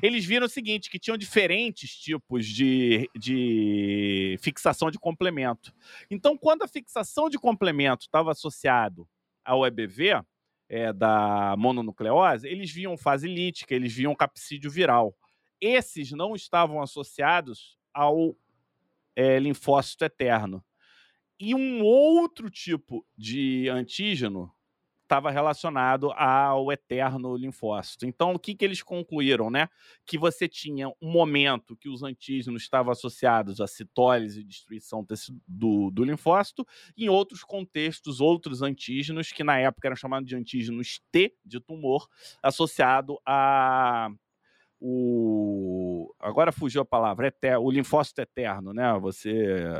[0.00, 5.74] eles viram o seguinte, que tinham diferentes tipos de, de fixação de complemento.
[6.10, 9.06] Então, quando a fixação de complemento estava associado
[9.44, 10.22] ao EBV,
[10.68, 15.14] é, da mononucleose, eles viam fase lítica, eles viam capsídio viral.
[15.60, 18.34] Esses não estavam associados ao
[19.14, 20.64] é, linfócito eterno.
[21.38, 24.50] E um outro tipo de antígeno
[25.12, 28.06] estava relacionado ao eterno linfócito.
[28.06, 29.68] Então, o que, que eles concluíram, né?
[30.06, 35.06] Que você tinha um momento que os antígenos estavam associados à citólise e destruição
[35.46, 41.02] do, do linfócito, em outros contextos, outros antígenos, que na época eram chamados de antígenos
[41.12, 42.08] T, de tumor,
[42.42, 44.08] associado a
[44.84, 48.98] o agora fugiu a palavra, o linfócito eterno, né?
[48.98, 49.72] Você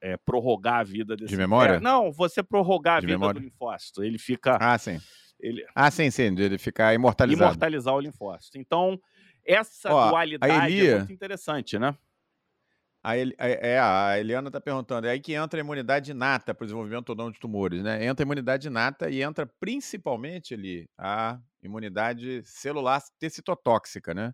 [0.00, 1.30] é, prorrogar a vida desse.
[1.30, 1.74] De memória?
[1.74, 3.40] É, não, você prorrogar a de vida memória?
[3.40, 4.02] do linfócito.
[4.02, 4.56] Ele fica.
[4.60, 5.00] Ah, sim.
[5.38, 5.64] Ele...
[5.74, 7.52] Ah, sim, sim, ele ficar imortalizado.
[7.52, 8.58] Imortalizar o linfócito.
[8.58, 8.98] Então,
[9.44, 10.92] essa Ó, dualidade Elia...
[10.92, 11.96] é muito interessante, né?
[13.02, 16.64] A, El, é, a Eliana está perguntando, é aí que entra a imunidade inata para
[16.64, 18.04] o desenvolvimento ou não de tumores, né?
[18.04, 24.32] Entra a imunidade inata e entra principalmente ali a imunidade celular tecitotóxica, né?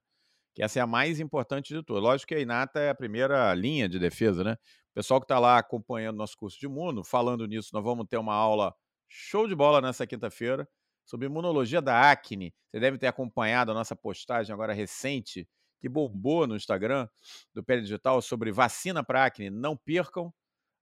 [0.56, 2.02] Que essa é a mais importante de todas.
[2.02, 4.56] Lógico que a inata é a primeira linha de defesa, né?
[4.94, 8.32] Pessoal que está lá acompanhando nosso curso de imuno, falando nisso, nós vamos ter uma
[8.34, 8.74] aula
[9.06, 10.66] show de bola nessa quinta-feira
[11.04, 12.54] sobre imunologia da acne.
[12.70, 15.46] Você deve ter acompanhado a nossa postagem agora recente,
[15.78, 17.06] que bombou no Instagram
[17.54, 19.50] do Pé Digital sobre vacina para acne.
[19.50, 20.32] Não percam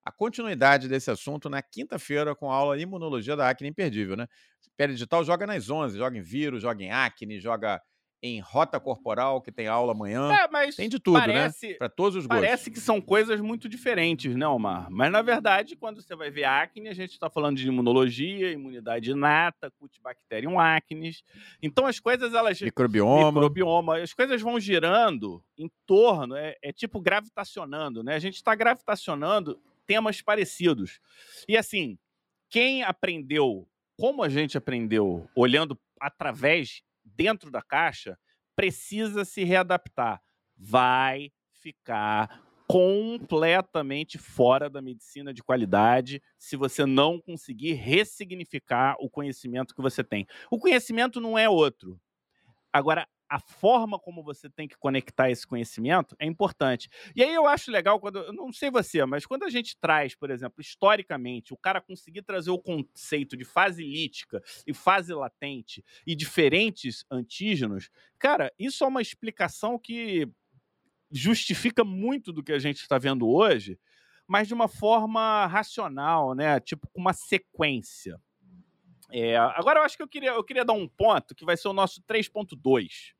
[0.04, 4.28] a continuidade desse assunto na quinta-feira com a aula Imunologia da Acne Imperdível, né?
[4.76, 7.82] Pé Digital joga nas 11, joga em vírus, joga em acne, joga
[8.26, 10.32] em rota corporal, que tem aula amanhã.
[10.32, 11.26] É, mas tem de tudo, né?
[11.26, 11.74] parece, né?
[11.74, 12.42] Para todos os gostos.
[12.42, 14.90] Parece que são coisas muito diferentes, né, Omar?
[14.90, 19.10] Mas, na verdade, quando você vai ver acne, a gente está falando de imunologia, imunidade
[19.10, 21.22] inata, Cutibacterium acnes.
[21.62, 22.58] Então, as coisas, elas...
[22.62, 23.30] Microbioma.
[23.30, 23.98] Microbioma.
[23.98, 28.14] As coisas vão girando em torno, é, é tipo gravitacionando, né?
[28.14, 30.98] A gente está gravitacionando temas parecidos.
[31.46, 31.98] E, assim,
[32.48, 36.82] quem aprendeu, como a gente aprendeu, olhando através
[37.14, 38.18] dentro da caixa,
[38.56, 40.20] precisa se readaptar.
[40.56, 49.74] Vai ficar completamente fora da medicina de qualidade se você não conseguir ressignificar o conhecimento
[49.74, 50.26] que você tem.
[50.50, 52.00] O conhecimento não é outro.
[52.72, 56.88] Agora, a forma como você tem que conectar esse conhecimento é importante.
[57.16, 60.14] E aí eu acho legal quando, eu não sei você, mas quando a gente traz,
[60.14, 65.84] por exemplo, historicamente, o cara conseguir trazer o conceito de fase lítica e fase latente
[66.06, 70.28] e diferentes antígenos, cara, isso é uma explicação que
[71.10, 73.78] justifica muito do que a gente está vendo hoje,
[74.26, 76.58] mas de uma forma racional, né?
[76.60, 78.20] Tipo, com uma sequência.
[79.10, 81.68] É, agora eu acho que eu queria, eu queria dar um ponto que vai ser
[81.68, 83.14] o nosso 3.2.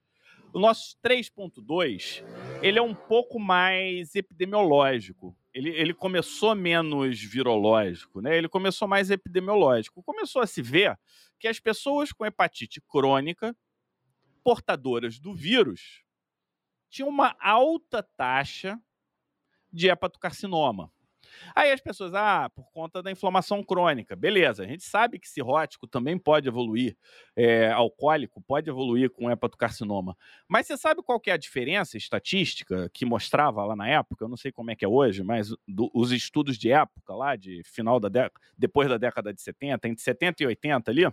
[0.53, 2.25] O nosso 3.2,
[2.63, 5.37] ele é um pouco mais epidemiológico.
[5.53, 8.39] Ele, ele começou menos virológico, né?
[8.39, 10.03] Ele começou mais epidemiológico.
[10.03, 10.99] Começou a se ver
[11.41, 13.57] que as pessoas com hepatite crônica,
[14.45, 16.05] portadoras do vírus,
[16.89, 18.81] tinham uma alta taxa
[19.73, 20.93] de hepatocarcinoma.
[21.55, 24.15] Aí as pessoas, ah, por conta da inflamação crônica.
[24.17, 26.97] Beleza, a gente sabe que cirrótico também pode evoluir,
[27.37, 30.17] é, alcoólico pode evoluir com hepatocarcinoma.
[30.49, 34.25] Mas você sabe qual que é a diferença estatística que mostrava lá na época?
[34.25, 37.37] Eu não sei como é que é hoje, mas do, os estudos de época lá,
[37.37, 41.05] de final da década, depois da década de 70, entre 70 e 80 ali,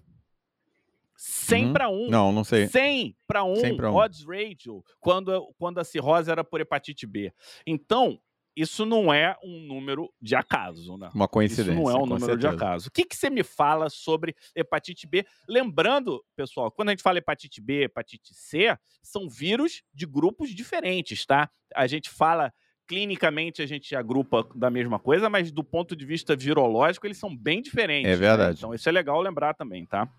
[1.24, 1.74] 100 uhum.
[1.74, 2.10] para 1.
[2.10, 2.68] Não, não sei.
[2.68, 3.94] 100 para 1, 100 1.
[3.94, 7.32] odds ratio, quando, quando a cirrose era por hepatite B.
[7.66, 8.20] Então,
[8.56, 11.10] isso não é um número de acaso, né?
[11.14, 11.72] Uma coincidência.
[11.72, 12.50] Isso não é um número certeza.
[12.50, 12.88] de acaso.
[12.90, 15.26] O que, que você me fala sobre hepatite B?
[15.48, 21.26] Lembrando, pessoal, quando a gente fala hepatite B, hepatite C, são vírus de grupos diferentes,
[21.26, 21.50] tá?
[21.76, 22.52] A gente fala
[22.88, 27.34] clinicamente a gente agrupa da mesma coisa, mas do ponto de vista virológico eles são
[27.34, 28.12] bem diferentes.
[28.12, 28.50] É verdade.
[28.50, 28.56] Né?
[28.58, 30.10] Então isso é legal lembrar também, tá?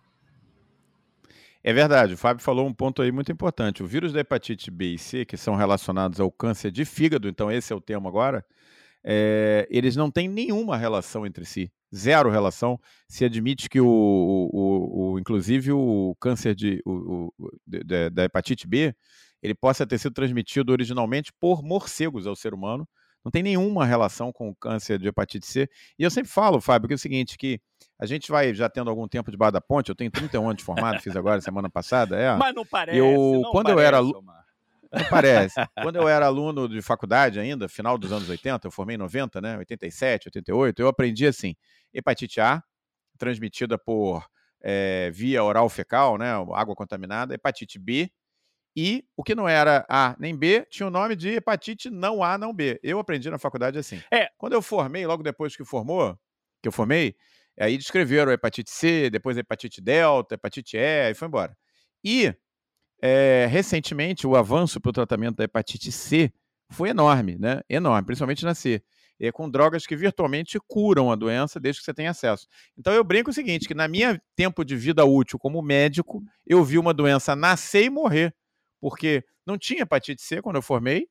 [1.64, 3.82] É verdade, o Fábio falou um ponto aí muito importante.
[3.82, 7.52] O vírus da hepatite B e C, que são relacionados ao câncer de fígado, então
[7.52, 8.44] esse é o tema agora,
[9.04, 12.80] é, eles não têm nenhuma relação entre si, zero relação.
[13.08, 17.32] Se admite que o, o, o inclusive o câncer de, o,
[17.64, 18.94] de, da hepatite B,
[19.40, 22.88] ele possa ter sido transmitido originalmente por morcegos ao ser humano,
[23.24, 25.68] não tem nenhuma relação com o câncer de hepatite C.
[25.98, 27.60] E eu sempre falo, Fábio, que é o seguinte, que
[27.98, 30.64] a gente vai já tendo algum tempo debaixo da ponte, eu tenho 31 anos de
[30.64, 32.34] formado, fiz agora semana passada, é.
[32.36, 34.44] Mas não parece, eu, não quando parece, eu era Omar.
[34.92, 35.54] não parece.
[35.80, 39.40] Quando eu era aluno de faculdade ainda, final dos anos 80, eu formei em 90,
[39.40, 39.58] né?
[39.58, 41.54] 87, 88, eu aprendi assim:
[41.94, 42.62] hepatite A,
[43.18, 44.26] transmitida por
[44.60, 46.32] é, via oral fecal, né?
[46.54, 48.10] Água contaminada, hepatite B,
[48.74, 52.38] e o que não era A nem B tinha o nome de hepatite não A,
[52.38, 52.80] não B.
[52.82, 54.00] Eu aprendi na faculdade assim.
[54.10, 54.28] É.
[54.38, 56.18] Quando eu formei, logo depois que formou,
[56.62, 57.14] que eu formei,
[57.58, 61.56] aí descreveram hepatite C, depois hepatite delta, hepatite E, e foi embora.
[62.02, 62.34] E
[63.02, 66.32] é, recentemente o avanço para o tratamento da hepatite C
[66.70, 67.60] foi enorme, né?
[67.68, 68.82] Enorme, principalmente na C.
[69.20, 72.46] E com drogas que virtualmente curam a doença desde que você tenha acesso.
[72.76, 76.64] Então eu brinco o seguinte, que na minha tempo de vida útil como médico, eu
[76.64, 78.34] vi uma doença nascer e morrer
[78.82, 81.06] porque não tinha hepatite C quando eu formei,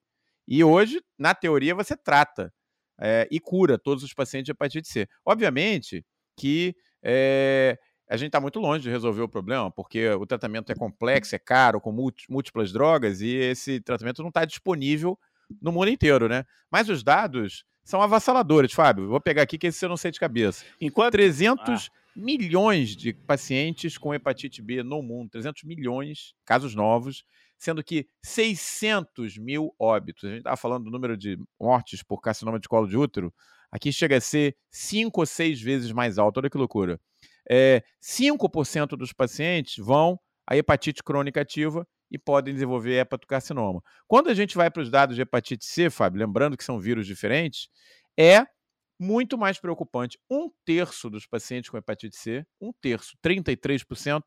[0.45, 2.53] e hoje, na teoria, você trata
[2.99, 5.07] é, e cura todos os pacientes de hepatite C.
[5.25, 6.05] Obviamente
[6.37, 7.77] que é,
[8.09, 11.39] a gente está muito longe de resolver o problema, porque o tratamento é complexo, é
[11.39, 11.93] caro, com
[12.29, 15.17] múltiplas drogas, e esse tratamento não está disponível
[15.61, 16.43] no mundo inteiro, né?
[16.69, 19.07] Mas os dados são avassaladores, Fábio.
[19.07, 20.65] Vou pegar aqui que esse eu não sei de cabeça.
[20.79, 21.91] Enquanto 300 ah.
[22.15, 27.23] milhões de pacientes com hepatite B no mundo, 300 milhões, casos novos,
[27.61, 30.23] sendo que 600 mil óbitos.
[30.23, 33.31] A gente estava falando do número de mortes por carcinoma de colo de útero,
[33.71, 36.39] aqui chega a ser cinco ou seis vezes mais alto.
[36.39, 36.99] Olha que loucura.
[37.47, 43.81] É, 5% dos pacientes vão à hepatite crônica ativa e podem desenvolver hepatocarcinoma.
[44.07, 47.05] Quando a gente vai para os dados de hepatite C, Fábio, lembrando que são vírus
[47.05, 47.69] diferentes,
[48.17, 48.43] é
[48.99, 50.17] muito mais preocupante.
[50.29, 54.23] Um terço dos pacientes com hepatite C, um terço, 33%,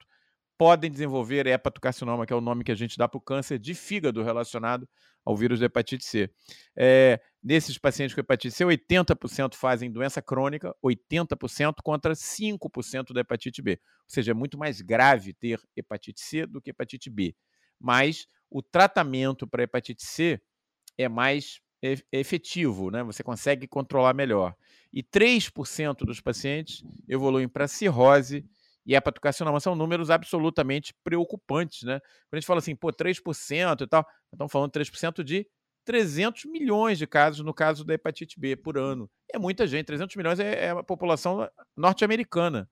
[0.56, 3.74] podem desenvolver hepatocarcinoma, que é o nome que a gente dá para o câncer de
[3.74, 4.88] fígado relacionado
[5.24, 6.30] ao vírus da hepatite C.
[6.76, 13.62] É, nesses pacientes com hepatite C, 80% fazem doença crônica, 80% contra 5% da hepatite
[13.62, 13.72] B.
[13.72, 17.34] Ou seja, é muito mais grave ter hepatite C do que hepatite B.
[17.80, 20.40] Mas o tratamento para hepatite C
[20.96, 21.60] é mais
[22.10, 23.02] efetivo, né?
[23.02, 24.54] você consegue controlar melhor.
[24.92, 28.44] E 3% dos pacientes evoluem para cirrose
[28.86, 32.00] e hepatocarcinoma são números absolutamente preocupantes, né?
[32.00, 35.46] Quando a gente fala assim, pô, 3% e tal, estamos falando 3% de
[35.84, 39.10] 300 milhões de casos no caso da hepatite B por ano.
[39.32, 42.68] É muita gente, 300 milhões é, é a população norte-americana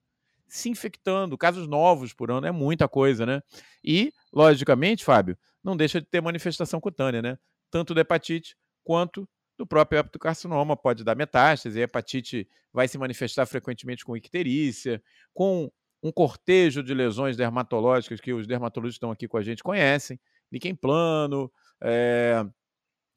[0.47, 3.41] se infectando, casos novos por ano, é muita coisa, né?
[3.83, 7.37] E, logicamente, Fábio, não deixa de ter manifestação cutânea, né?
[7.71, 13.45] Tanto da hepatite quanto do próprio hepatocarcinoma, pode dar metástase, a hepatite vai se manifestar
[13.45, 15.01] frequentemente com icterícia,
[15.33, 15.71] com
[16.03, 20.19] um cortejo de lesões dermatológicas que os dermatologistas estão aqui com a gente conhecem,
[20.51, 21.49] líquen plano,
[21.81, 22.43] é,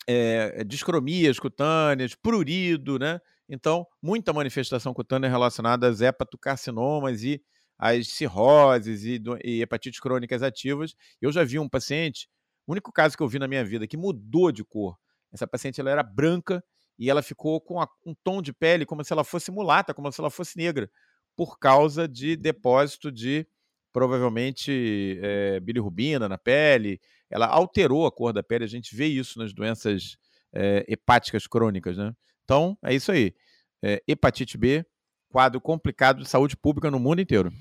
[0.06, 3.20] é, discromias cutâneas, prurido, né?
[3.48, 7.42] Então, muita manifestação cutânea relacionada às hepatocarcinomas e
[7.76, 10.94] às cirroses e, do, e hepatites crônicas ativas.
[11.20, 12.28] Eu já vi um paciente,
[12.66, 14.96] o único caso que eu vi na minha vida que mudou de cor.
[15.32, 16.62] Essa paciente ela era branca
[16.98, 20.10] e ela ficou com a, um tom de pele como se ela fosse mulata, como
[20.10, 20.88] se ela fosse negra
[21.36, 23.46] por causa de depósito de
[23.92, 27.00] provavelmente é, bilirrubina na pele.
[27.30, 30.16] Ela alterou a cor da pele, a gente vê isso nas doenças
[30.52, 32.12] é, hepáticas crônicas, né?
[32.44, 33.34] Então, é isso aí.
[33.82, 34.84] É, hepatite B,
[35.28, 37.52] quadro complicado de saúde pública no mundo inteiro.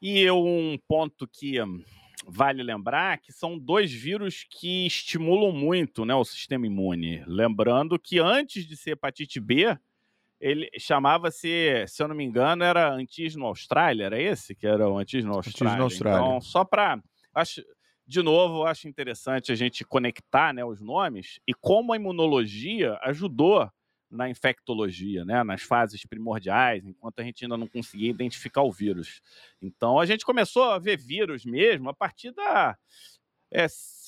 [0.00, 1.56] E um ponto que
[2.26, 7.22] vale lembrar que são dois vírus que estimulam muito né, o sistema imune.
[7.26, 9.78] Lembrando que antes de ser hepatite B,
[10.40, 14.98] ele chamava-se, se eu não me engano, era Antígeno Austrália, era esse que era o
[14.98, 15.72] Antígeno Austrália?
[15.72, 16.18] Antígeno Austrália.
[16.18, 17.00] Então, só para...
[17.34, 17.62] Acho,
[18.06, 23.70] de novo, acho interessante a gente conectar né, os nomes e como a imunologia ajudou
[24.10, 29.20] na infectologia, né, nas fases primordiais, enquanto a gente ainda não conseguia identificar o vírus.
[29.60, 32.76] Então, a gente começou a ver vírus mesmo a partir da
[33.50, 33.66] é,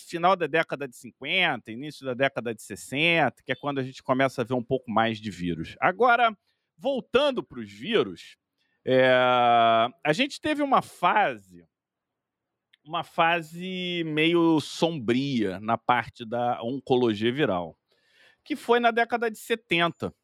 [0.08, 4.02] final da década de 50, início da década de 60, que é quando a gente
[4.02, 5.76] começa a ver um pouco mais de vírus.
[5.80, 6.36] Agora,
[6.76, 8.36] voltando para os vírus,
[8.84, 11.66] é, a gente teve uma fase,
[12.84, 17.76] uma fase meio sombria na parte da oncologia viral,
[18.44, 20.14] que foi na década de 70.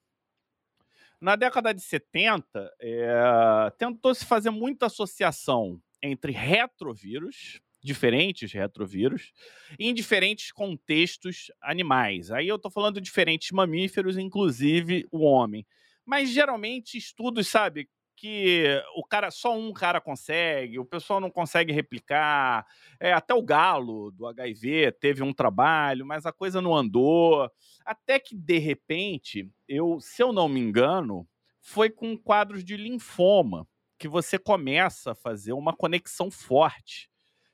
[1.21, 9.33] Na década de 70, é, tentou-se fazer muita associação entre retrovírus, diferentes retrovírus,
[9.79, 12.31] em diferentes contextos animais.
[12.31, 15.67] Aí eu estou falando de diferentes mamíferos, inclusive o homem.
[16.05, 21.73] Mas geralmente estudos, sabe, que o cara só um cara consegue, o pessoal não consegue
[21.73, 22.65] replicar.
[23.01, 27.51] É, até o galo do HIV teve um trabalho, mas a coisa não andou.
[27.85, 31.27] Até que de repente, eu, se eu não me engano,
[31.61, 33.67] foi com quadros de linfoma
[33.99, 37.09] que você começa a fazer uma conexão forte,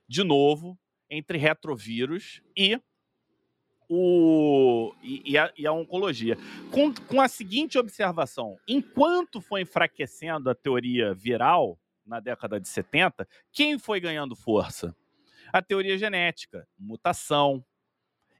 [0.09, 0.79] de novo,
[1.11, 2.81] entre retrovírus e
[3.89, 6.37] o, e, e, a, e a, oncologia.
[6.71, 13.29] Com, com a seguinte observação: enquanto foi enfraquecendo a teoria viral na década de 70,
[13.53, 14.95] quem foi ganhando força?
[15.53, 17.65] A teoria genética, mutação.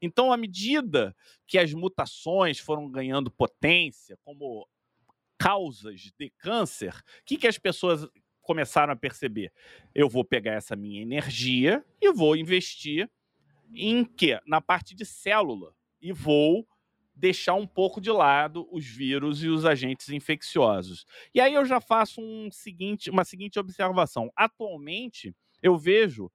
[0.01, 1.17] Então, à medida
[1.47, 4.69] que as mutações foram ganhando potência como
[5.39, 8.07] causas de câncer, o que, que as pessoas
[8.49, 9.53] começaram a perceber?
[9.95, 13.11] Eu vou pegar essa minha energia e vou investir
[13.75, 14.41] em que?
[14.47, 15.75] Na parte de célula.
[16.01, 16.67] E vou
[17.15, 21.05] deixar um pouco de lado os vírus e os agentes infecciosos.
[21.35, 24.33] E aí eu já faço um seguinte, uma seguinte observação.
[24.35, 26.31] Atualmente, eu vejo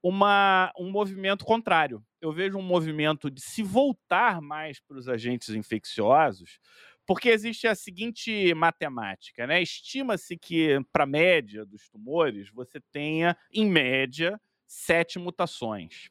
[0.00, 2.04] uma, um movimento contrário.
[2.20, 6.60] Eu vejo um movimento de se voltar mais para os agentes infecciosos,
[7.08, 9.62] porque existe a seguinte matemática, né?
[9.62, 16.10] Estima-se que para a média dos tumores você tenha, em média, sete mutações.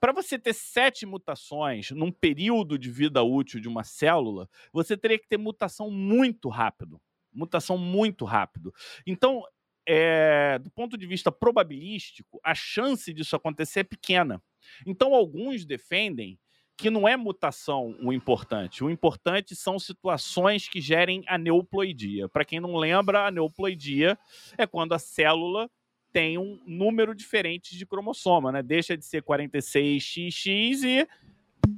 [0.00, 5.18] Para você ter sete mutações num período de vida útil de uma célula, você teria
[5.18, 6.98] que ter mutação muito rápido.
[7.30, 8.72] Mutação muito rápido.
[9.06, 9.42] Então,
[9.86, 14.42] é, do ponto de vista probabilístico, a chance disso acontecer é pequena.
[14.86, 16.38] Então, alguns defendem
[16.78, 18.84] que não é mutação o importante.
[18.84, 22.28] O importante são situações que gerem aneuploidia.
[22.28, 24.16] Para quem não lembra, aneuploidia
[24.56, 25.68] é quando a célula
[26.12, 28.62] tem um número diferente de cromossoma, né?
[28.62, 31.08] Deixa de ser 46XX e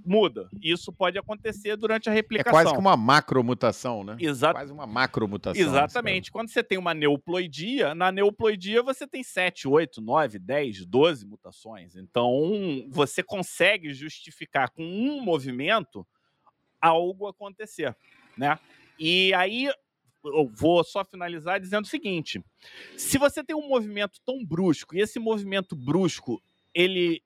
[0.05, 0.49] muda.
[0.63, 2.59] Isso pode acontecer durante a replicação.
[2.59, 4.17] É quase que uma macromutação, né?
[4.19, 4.55] Exato.
[4.55, 5.61] Quase uma macromutação.
[5.61, 6.31] Exatamente.
[6.31, 11.97] Quando você tem uma neuploidia, na neuploidia você tem 7, 8, 9, 10, 12 mutações.
[11.97, 16.07] Então, você consegue justificar com um movimento
[16.81, 17.95] algo acontecer,
[18.37, 18.59] né?
[18.99, 19.71] E aí
[20.25, 22.43] eu vou só finalizar dizendo o seguinte:
[22.97, 26.43] se você tem um movimento tão brusco e esse movimento brusco
[26.75, 27.23] ele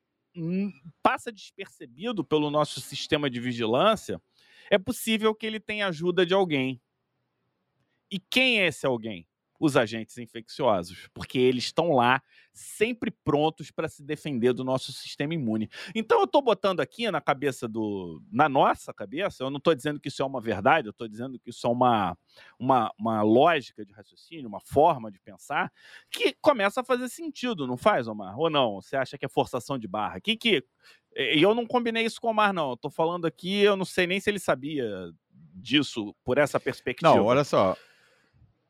[1.02, 4.20] passa despercebido pelo nosso sistema de vigilância,
[4.70, 6.80] é possível que ele tenha ajuda de alguém.
[8.10, 9.26] E quem é esse alguém?
[9.58, 15.34] Os agentes infecciosos, porque eles estão lá sempre prontos para se defender do nosso sistema
[15.34, 15.68] imune.
[15.94, 20.00] Então eu estou botando aqui na cabeça do, na nossa cabeça, eu não estou dizendo
[20.00, 22.16] que isso é uma verdade, eu estou dizendo que isso é uma,
[22.58, 25.72] uma, uma lógica de raciocínio, uma forma de pensar
[26.10, 28.38] que começa a fazer sentido, não faz, Omar?
[28.38, 28.80] Ou não?
[28.80, 30.20] Você acha que é forçação de barra?
[30.20, 30.64] Que que
[31.16, 32.70] e eu não combinei isso com o Omar, não.
[32.70, 34.84] Eu tô falando aqui, eu não sei nem se ele sabia
[35.54, 37.14] disso por essa perspectiva.
[37.14, 37.76] Não, olha só.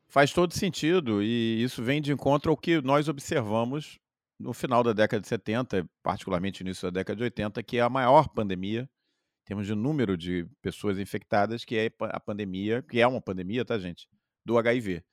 [0.07, 3.99] Faz todo sentido e isso vem de encontro ao que nós observamos
[4.39, 7.81] no final da década de 70, particularmente no início da década de 80, que é
[7.81, 12.99] a maior pandemia, em termos de número de pessoas infectadas, que é a pandemia, que
[12.99, 14.07] é uma pandemia, tá, gente?
[14.45, 15.03] Do HIV.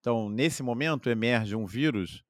[0.00, 2.22] Então, nesse momento, emerge um vírus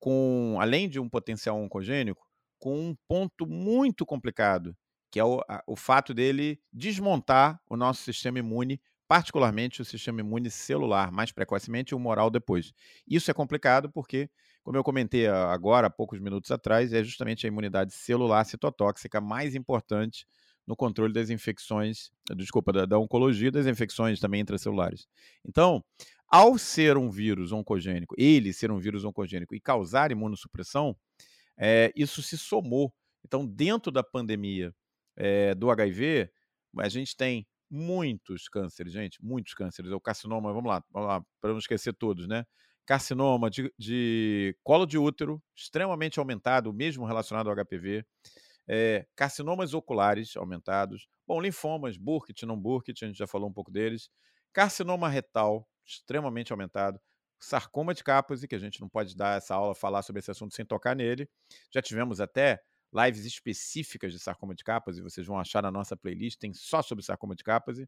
[0.00, 2.26] com, além de um potencial oncogênico,
[2.58, 4.76] com um ponto muito complicado,
[5.10, 8.80] que é o, a, o fato dele desmontar o nosso sistema imune
[9.12, 12.72] particularmente o sistema imune celular, mais precocemente e o moral depois.
[13.06, 14.30] Isso é complicado porque,
[14.62, 19.54] como eu comentei agora, há poucos minutos atrás, é justamente a imunidade celular citotóxica mais
[19.54, 20.26] importante
[20.66, 25.06] no controle das infecções, desculpa, da, da oncologia das infecções também intracelulares.
[25.46, 25.84] Então,
[26.26, 30.96] ao ser um vírus oncogênico, ele ser um vírus oncogênico e causar imunossupressão,
[31.58, 32.90] é, isso se somou.
[33.26, 34.74] Então, dentro da pandemia
[35.14, 36.30] é, do HIV,
[36.78, 39.90] a gente tem muitos cânceres, gente, muitos cânceres.
[39.90, 42.44] É o carcinoma, vamos lá, vamos lá para não esquecer todos, né?
[42.84, 48.04] Carcinoma de, de, colo de útero, extremamente aumentado, mesmo relacionado ao HPV.
[48.68, 51.08] É, carcinomas oculares aumentados.
[51.26, 54.10] Bom, linfomas, Burkitt, não Burkitt, a gente já falou um pouco deles.
[54.52, 57.00] Carcinoma retal, extremamente aumentado.
[57.40, 60.54] Sarcoma de Kaposi, que a gente não pode dar essa aula, falar sobre esse assunto
[60.54, 61.28] sem tocar nele.
[61.72, 62.60] Já tivemos até
[62.92, 66.82] lives específicas de sarcoma de capas, e vocês vão achar na nossa playlist, tem só
[66.82, 67.78] sobre sarcoma de capas,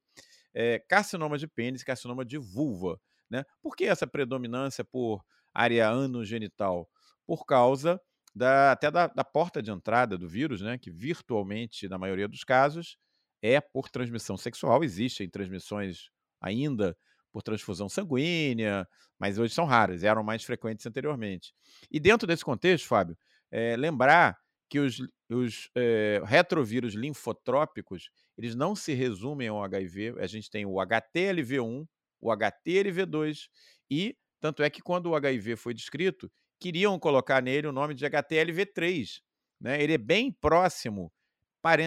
[0.55, 2.99] é, carcinoma de pênis, carcinoma de vulva.
[3.29, 3.45] Né?
[3.61, 6.89] Por que essa predominância por área anogenital?
[7.27, 8.01] Por causa
[8.35, 10.79] da, até da, da, porta de entrada do vírus, né?
[10.79, 12.97] que virtualmente, na maioria dos casos,
[13.43, 14.83] é por transmissão sexual.
[14.83, 16.09] Existem transmissões
[16.41, 16.97] ainda
[17.33, 18.87] por transfusão sanguínea,
[19.19, 21.53] mas hoje são raras, eram mais frequentes anteriormente.
[21.91, 23.19] E dentro desse contexto, Fábio,
[23.51, 24.39] é, lembrar
[24.69, 24.99] que os,
[25.31, 31.87] os é, retrovírus linfotrópicos, eles não se resumem ao HIV, a gente tem o HTLV1,
[32.21, 33.49] o HTLV2
[33.91, 38.07] e, tanto é que quando o HIV foi descrito, queriam colocar nele o nome de
[38.07, 39.21] HTLV3,
[39.61, 39.83] né?
[39.83, 41.13] Ele é bem próximo,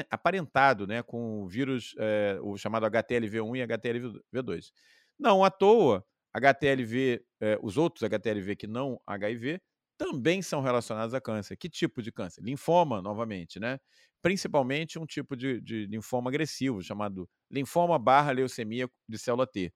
[0.10, 4.72] aparentado, né, com o vírus, é, o chamado HTLV1 e HTLV2.
[5.20, 6.04] Não à toa,
[6.34, 9.62] HTLV, é, os outros HTLV que não HIV,
[9.98, 11.58] também são relacionados a câncer.
[11.58, 12.42] Que tipo de câncer?
[12.44, 13.80] Linfoma, novamente, né?
[14.22, 19.74] Principalmente um tipo de, de linfoma agressivo, chamado linfoma barra leucemia de célula T,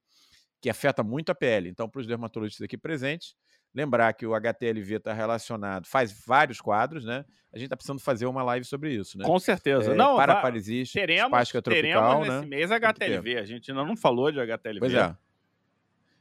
[0.60, 1.68] que afeta muito a pele.
[1.68, 3.34] Então, para os dermatologistas aqui presentes,
[3.74, 7.24] lembrar que o HTLV está relacionado, faz vários quadros, né?
[7.52, 9.24] A gente está precisando fazer uma live sobre isso, né?
[9.24, 9.92] Com certeza.
[9.92, 12.36] É, não, paraparesis, teremos, espástica tropical, teremos né?
[12.36, 13.38] nesse mês HTLV.
[13.38, 14.80] A gente ainda não falou de HTLV.
[14.80, 15.16] Pois é.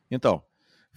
[0.10, 0.44] Então,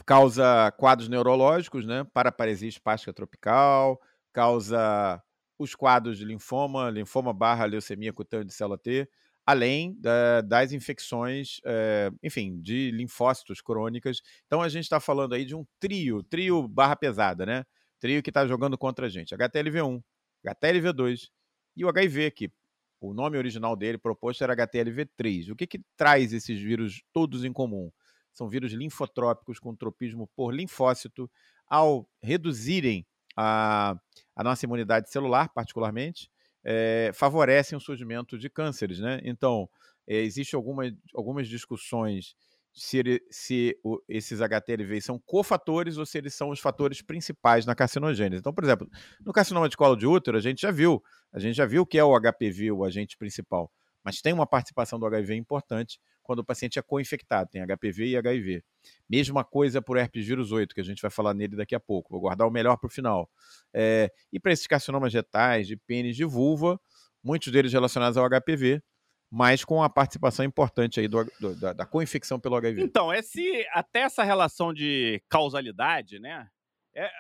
[0.07, 2.05] causa quadros neurológicos, né?
[2.13, 4.01] Paraparesia espástica tropical,
[4.33, 5.23] causa
[5.59, 9.09] os quadros de linfoma, linfoma barra leucemia cutânea de célula T,
[9.47, 14.21] além da, das infecções, é, enfim, de linfócitos crônicas.
[14.47, 17.65] Então a gente está falando aí de um trio, trio barra pesada, né?
[18.01, 19.35] Trio que está jogando contra a gente.
[19.35, 20.03] HTLV1,
[20.45, 21.31] HTLV2
[21.77, 22.53] e o HIV, que
[23.01, 25.51] o nome original dele proposto era HTLV3.
[25.51, 27.91] O que, que traz esses vírus todos em comum?
[28.35, 31.31] São vírus linfotrópicos com tropismo por linfócito.
[31.67, 33.07] Ao reduzirem
[33.37, 33.97] a,
[34.37, 36.31] a nossa imunidade celular, particularmente,
[36.63, 39.21] é, favorecem o surgimento de cânceres, né?
[39.25, 39.69] Então,
[40.07, 42.35] é, existem alguma, algumas discussões
[42.75, 47.65] se, ele, se o, esses HTLV são cofatores ou se eles são os fatores principais
[47.65, 48.41] na carcinogênese.
[48.41, 48.89] Então, por exemplo,
[49.25, 51.99] no carcinoma de colo de útero, a gente já viu, a gente já viu que
[51.99, 53.71] é o HPV o agente principal,
[54.03, 58.17] mas tem uma participação do HIV importante quando o paciente é co-infectado, tem HPV e
[58.17, 58.65] HIV.
[59.09, 62.11] Mesma coisa por herpes vírus 8, que a gente vai falar nele daqui a pouco.
[62.11, 63.31] Vou guardar o melhor para o final.
[63.73, 66.81] É, e para esses carcinomas retais, de pênis, de vulva,
[67.23, 68.83] muitos deles relacionados ao HPV,
[69.31, 72.83] mas com a participação importante aí do, do, da, da co-infecção pelo HIV.
[72.83, 76.49] Então, esse, até essa relação de causalidade, né?
[76.95, 77.11] É,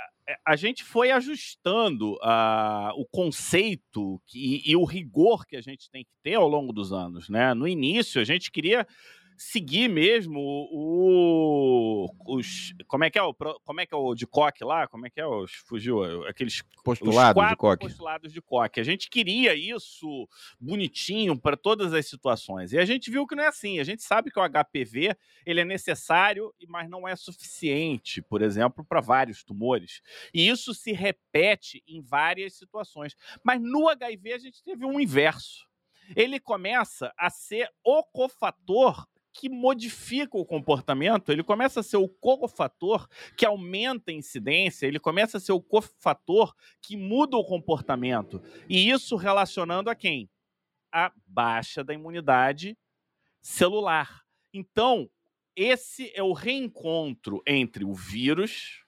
[0.47, 6.05] a gente foi ajustando uh, o conceito que, e o rigor que a gente tem
[6.05, 7.29] que ter ao longo dos anos.
[7.29, 7.53] Né?
[7.55, 8.87] No início, a gente queria
[9.37, 14.26] seguir mesmo o, os como é que é o como é que é o de
[14.26, 14.87] coque lá?
[14.87, 17.87] Como é que é os fugiu aqueles postulados de coque.
[17.87, 18.80] postulados de coque.
[18.80, 20.28] A gente queria isso
[20.61, 22.72] bonitinho para todas as situações.
[22.72, 23.80] E a gente viu que não é assim.
[23.80, 28.85] A gente sabe que o HPV ele é necessário mas não é suficiente por exemplo
[28.85, 30.01] para vários tumores.
[30.32, 33.14] E isso se repete em várias situações.
[33.43, 35.66] Mas no HIV a gente teve um inverso.
[36.14, 42.09] Ele começa a ser o cofator que modifica o comportamento, ele começa a ser o
[42.09, 48.41] cofator que aumenta a incidência, ele começa a ser o cofator que muda o comportamento.
[48.68, 50.30] E isso relacionando a quem?
[50.93, 52.78] A baixa da imunidade
[53.43, 54.22] celular.
[54.53, 55.11] Então,
[55.57, 58.85] esse é o reencontro entre o vírus,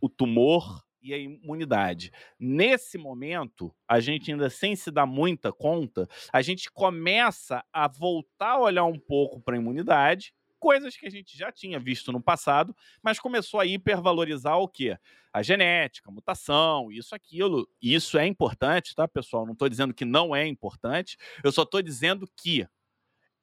[0.00, 2.10] o tumor e a imunidade.
[2.38, 8.52] Nesse momento, a gente ainda sem se dar muita conta, a gente começa a voltar
[8.52, 12.20] a olhar um pouco para a imunidade, coisas que a gente já tinha visto no
[12.20, 14.98] passado, mas começou a hipervalorizar o quê?
[15.32, 17.68] A genética, a mutação, isso, aquilo.
[17.80, 19.44] Isso é importante, tá, pessoal?
[19.46, 22.66] Não estou dizendo que não é importante, eu só estou dizendo que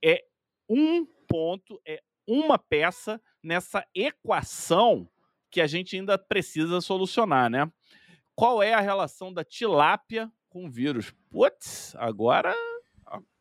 [0.04, 0.22] é
[0.68, 5.10] um ponto, é uma peça nessa equação
[5.54, 7.72] que a gente ainda precisa solucionar, né?
[8.36, 11.14] Qual é a relação da tilápia com o vírus?
[11.30, 12.56] Putz, agora.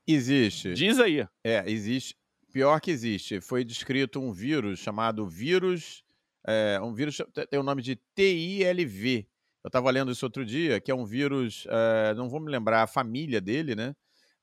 [0.07, 0.75] Existe.
[0.75, 1.27] Diz aí.
[1.43, 2.15] É, existe.
[2.53, 3.41] Pior que existe.
[3.41, 6.05] Foi descrito um vírus chamado vírus.
[6.47, 7.17] É, um vírus
[7.49, 9.27] tem o nome de TILV.
[9.65, 11.67] Eu estava lendo isso outro dia, que é um vírus.
[11.71, 13.95] É, não vou me lembrar a família dele, né?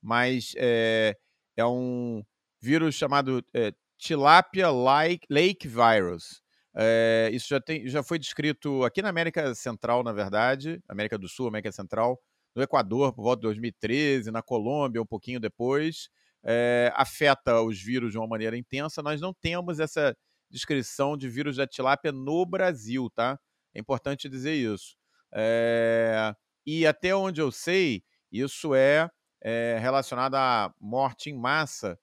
[0.01, 1.15] Mas é,
[1.55, 2.23] é um
[2.59, 6.41] vírus chamado é, Tilapia Lake Virus.
[6.75, 11.27] É, isso já, tem, já foi descrito aqui na América Central, na verdade, América do
[11.27, 12.19] Sul, América Central,
[12.55, 16.09] no Equador, por volta de 2013, na Colômbia, um pouquinho depois.
[16.43, 19.01] É, afeta os vírus de uma maneira intensa.
[19.01, 20.15] Nós não temos essa
[20.49, 23.39] descrição de vírus da tilápia no Brasil, tá?
[23.73, 24.95] É importante dizer isso.
[25.33, 26.33] É,
[26.65, 29.09] e até onde eu sei, isso é,
[29.41, 31.99] é relacionado à morte em massa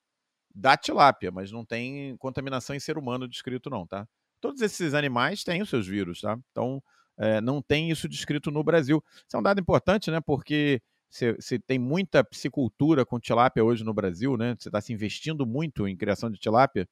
[0.55, 4.09] da tilápia, mas não tem contaminação em ser humano descrito, não, tá?
[4.47, 6.39] Todos esses animais têm os seus vírus, tá?
[6.53, 6.83] Então,
[7.19, 9.03] é, não tem isso descrito no Brasil.
[9.27, 10.21] Isso é um dado importante, né?
[10.21, 10.81] Porque
[11.11, 14.55] Você tem muita piscicultura com tilápia hoje no Brasil, né?
[14.59, 16.89] Você está se investindo muito em criação de tilápia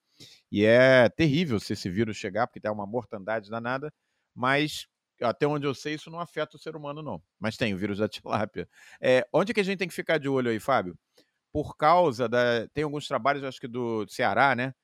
[0.51, 3.93] e é terrível se esse vírus chegar, porque tem uma mortandade danada,
[4.35, 4.87] mas
[5.23, 7.23] até onde eu sei, isso não afeta o ser humano, não.
[7.39, 8.69] Mas tem o vírus da tilápia.
[9.01, 10.97] É, onde que a gente tem que ficar de olho aí, Fábio?
[11.53, 12.67] Por causa da.
[12.75, 14.75] Tem alguns trabalhos, acho que do Ceará, né?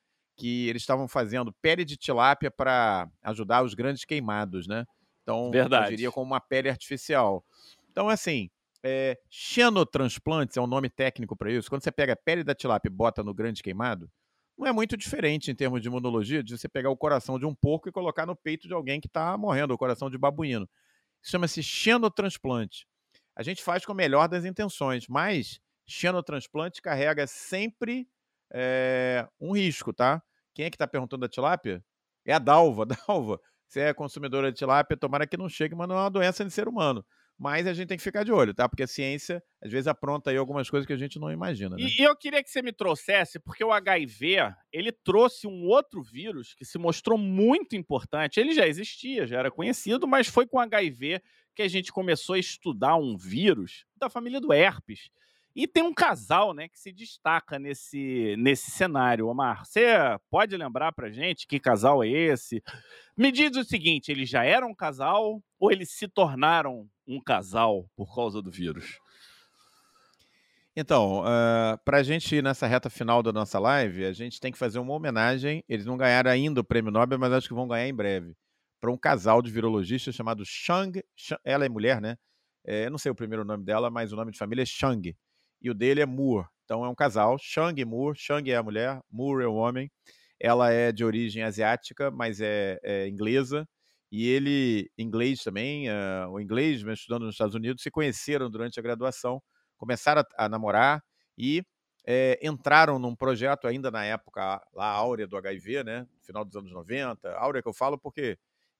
[0.40, 4.84] Que eles estavam fazendo pele de tilápia para ajudar os grandes queimados, né?
[5.22, 5.86] Então, Verdade.
[5.86, 7.44] eu diria como uma pele artificial.
[7.90, 8.50] Então, assim,
[8.82, 11.68] é, xenotransplantes é um nome técnico para isso.
[11.68, 14.10] Quando você pega a pele da tilápia e bota no grande queimado,
[14.56, 17.54] não é muito diferente em termos de imunologia de você pegar o coração de um
[17.54, 20.68] porco e colocar no peito de alguém que está morrendo, o coração de babuíno.
[21.22, 22.86] Chama-se xenotransplante.
[23.34, 28.06] A gente faz com a melhor das intenções, mas xenotransplante carrega sempre
[28.52, 30.22] é, um risco, tá?
[30.60, 31.82] Quem é que está perguntando da tilápia?
[32.22, 32.84] É a Dalva.
[33.08, 36.44] Dalva, você é consumidora de tilápia, tomara que não chegue, mas não é uma doença
[36.44, 37.02] de ser humano
[37.40, 38.68] mas a gente tem que ficar de olho, tá?
[38.68, 41.74] Porque a ciência, às vezes, apronta aí algumas coisas que a gente não imagina.
[41.74, 41.84] Né?
[41.84, 46.52] E, eu queria que você me trouxesse, porque o HIV, ele trouxe um outro vírus
[46.52, 48.38] que se mostrou muito importante.
[48.38, 51.22] Ele já existia, já era conhecido, mas foi com HIV
[51.56, 55.08] que a gente começou a estudar um vírus da família do herpes.
[55.54, 59.26] E tem um casal, né, que se destaca nesse, nesse cenário.
[59.26, 59.84] Omar, você
[60.30, 62.62] pode lembrar pra gente que casal é esse?
[63.16, 67.90] Me diz o seguinte, eles já eram um casal ou eles se tornaram um casal
[67.96, 68.98] por causa do vírus?
[70.74, 74.40] Então, uh, eh, para a gente ir nessa reta final da nossa live, a gente
[74.40, 75.64] tem que fazer uma homenagem.
[75.68, 78.34] Eles não ganharam ainda o prêmio Nobel, mas acho que vão ganhar em breve.
[78.80, 81.02] Para um casal de virologistas chamado Shang.
[81.44, 82.16] Ela é mulher, né?
[82.64, 85.14] É, eu não sei o primeiro nome dela, mas o nome de família é Shang.
[85.60, 86.46] E o dele é Moore.
[86.64, 88.18] Então é um casal, Shang e Moore.
[88.18, 89.90] Shang é a mulher, Moore é o homem.
[90.40, 93.66] Ela é de origem asiática, mas é, é inglesa
[94.12, 98.82] e ele, inglês também, uh, o inglês, estudando nos Estados Unidos, se conheceram durante a
[98.82, 99.40] graduação,
[99.76, 101.02] começaram a, a namorar
[101.38, 101.62] e
[102.04, 106.72] é, entraram num projeto ainda na época lá áurea do HIV, né, final dos anos
[106.72, 108.36] 90, áurea que eu falo porque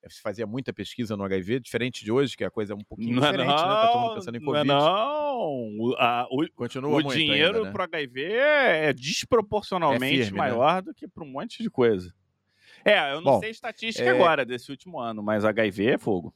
[0.08, 3.16] se fazia muita pesquisa no HIV, diferente de hoje, que a coisa é um pouquinho
[3.16, 3.62] não é diferente, não, né?
[3.62, 4.66] Tá todo mundo pensando em Covid.
[4.66, 5.94] Não, não.
[5.98, 7.70] A, o, Continua o dinheiro né?
[7.70, 10.38] para o HIV é desproporcionalmente é firme, né?
[10.38, 10.82] maior né?
[10.82, 12.12] do que para um monte de coisa.
[12.84, 14.10] É, eu não Bom, sei estatística é...
[14.10, 16.34] agora desse último ano, mas HIV é fogo.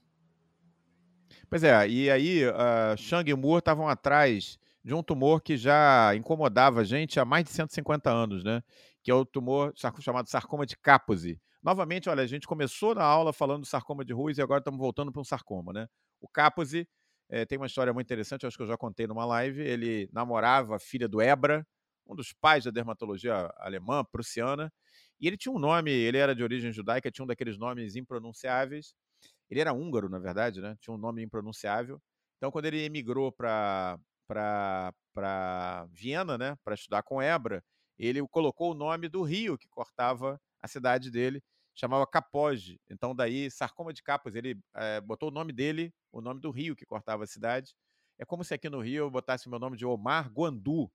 [1.49, 6.15] Pois é, e aí uh, Shang e Moore estavam atrás de um tumor que já
[6.15, 8.62] incomodava a gente há mais de 150 anos, né?
[9.03, 11.41] Que é o tumor chamado sarcoma de Kaposi.
[11.65, 14.79] Novamente, olha, a gente começou na aula falando do sarcoma de Ruiz e agora estamos
[14.79, 15.89] voltando para um sarcoma, né?
[16.21, 16.87] O Kaposi
[17.31, 19.62] é, tem uma história muito interessante, acho que eu já contei numa live.
[19.62, 21.67] Ele namorava a filha do Ebra,
[22.07, 24.71] um dos pais da dermatologia alemã, prussiana,
[25.19, 28.95] e ele tinha um nome, ele era de origem judaica, tinha um daqueles nomes impronunciáveis.
[29.51, 30.77] Ele era húngaro, na verdade, né?
[30.81, 32.01] Tinha um nome impronunciável.
[32.39, 33.99] Então, quando ele emigrou para
[35.93, 37.65] Viena, né, para estudar com Ebra,
[37.99, 41.43] ele colocou o nome do rio que cortava a cidade dele,
[41.75, 42.81] chamava Capoge.
[42.89, 46.77] Então, daí, sarcoma de Capos, ele é, botou o nome dele, o nome do rio
[46.77, 47.75] que cortava a cidade.
[48.18, 50.89] É como se aqui no Rio eu botasse meu nome de Omar Guandu,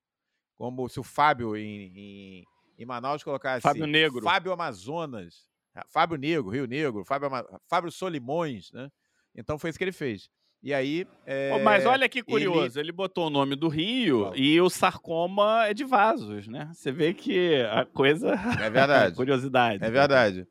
[0.56, 2.46] como se o Fábio em, em
[2.80, 4.22] em Manaus colocar Fábio Negro.
[4.22, 5.50] Fábio Amazonas,
[5.90, 7.30] Fábio Negro, Rio Negro, Fábio,
[7.68, 8.90] Fábio Solimões, né?
[9.36, 10.30] Então foi isso que ele fez.
[10.62, 11.08] E aí.
[11.26, 12.88] É, Mas olha que curioso, ele...
[12.88, 12.92] ele...
[12.92, 16.70] botou o nome do Rio e o sarcoma é de vasos, né?
[16.74, 18.34] Você vê que a coisa.
[18.62, 19.16] É verdade.
[19.18, 19.84] curiosidade.
[19.84, 20.48] É verdade.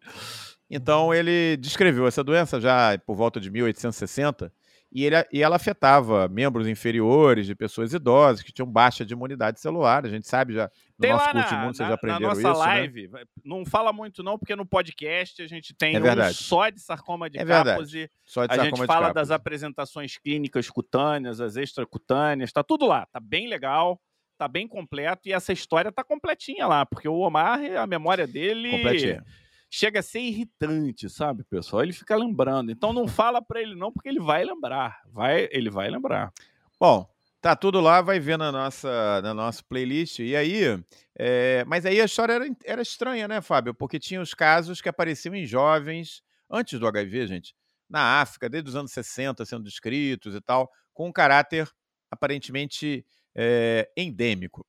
[0.70, 4.52] Então ele descreveu essa doença já por volta de 1860
[4.90, 9.60] e, ele, e ela afetava membros inferiores de pessoas idosas que tinham baixa de imunidade
[9.60, 10.04] celular.
[10.04, 10.70] A gente sabe já,
[11.00, 12.06] tem nosso curso de imuno, vocês isso.
[12.06, 12.52] Na nossa né?
[12.52, 13.24] live, né?
[13.44, 17.28] não fala muito não, porque no podcast a gente tem é um só de sarcoma
[17.30, 18.10] de é Kaposi.
[18.24, 23.20] Só de a gente fala das apresentações clínicas cutâneas, as extracutâneas, tá tudo lá, tá
[23.20, 24.00] bem legal
[24.36, 28.70] tá bem completo e essa história tá completinha lá, porque o Omar, a memória dele
[28.70, 29.24] completinha
[29.70, 31.82] chega a ser irritante, sabe, pessoal?
[31.82, 32.70] Ele fica lembrando.
[32.70, 35.02] Então não fala para ele não, porque ele vai lembrar.
[35.12, 36.32] Vai, ele vai lembrar.
[36.80, 37.08] Bom,
[37.40, 40.18] tá tudo lá, vai ver na nossa, na nossa playlist.
[40.18, 40.82] E aí,
[41.16, 43.74] é, mas aí a história era, era estranha, né, Fábio?
[43.74, 47.54] Porque tinha os casos que apareciam em jovens antes do HIV, gente,
[47.88, 51.70] na África, desde os anos 60 sendo descritos e tal, com um caráter
[52.10, 54.66] aparentemente é, endêmico,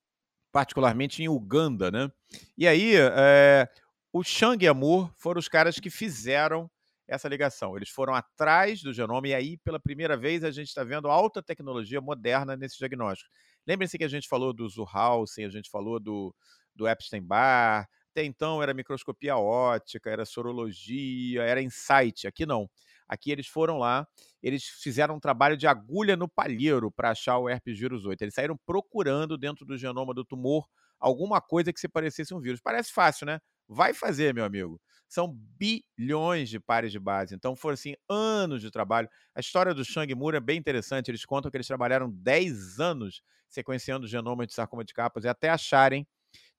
[0.51, 2.11] particularmente em Uganda, né?
[2.57, 3.67] E aí, é,
[4.11, 6.69] o Shang e Amor foram os caras que fizeram
[7.09, 7.75] essa ligação.
[7.75, 11.41] Eles foram atrás do genoma e aí, pela primeira vez, a gente está vendo alta
[11.41, 13.29] tecnologia moderna nesse diagnóstico.
[13.67, 16.33] Lembrem-se que a gente falou do Zuhausen, a gente falou do,
[16.75, 22.27] do Epstein-Barr, até então era microscopia óptica, era sorologia, era insight.
[22.27, 22.69] Aqui não.
[23.07, 24.07] Aqui eles foram lá,
[24.41, 28.21] eles fizeram um trabalho de agulha no palheiro para achar o herpes vírus 8.
[28.21, 30.67] Eles saíram procurando dentro do genoma do tumor
[30.99, 32.61] alguma coisa que se parecesse um vírus.
[32.61, 33.39] Parece fácil, né?
[33.67, 34.79] Vai fazer, meu amigo.
[35.09, 37.33] São bilhões de pares de base.
[37.33, 39.09] Então foram assim anos de trabalho.
[39.33, 41.09] A história do Shang Moore é bem interessante.
[41.09, 45.49] Eles contam que eles trabalharam 10 anos sequenciando o genoma de sarcoma de Kaposi até
[45.49, 46.07] acharem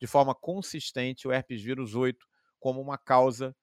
[0.00, 2.26] de forma consistente o herpes vírus 8
[2.58, 3.54] como uma causa,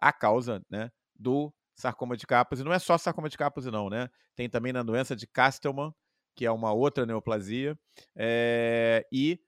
[0.00, 2.64] a causa, né, do sarcoma de Kaposi.
[2.64, 4.10] Não é só sarcoma de Kaposi não, né?
[4.34, 5.94] Tem também na doença de Castleman,
[6.34, 7.78] que é uma outra neoplasia,
[8.16, 9.06] é...
[9.12, 9.38] e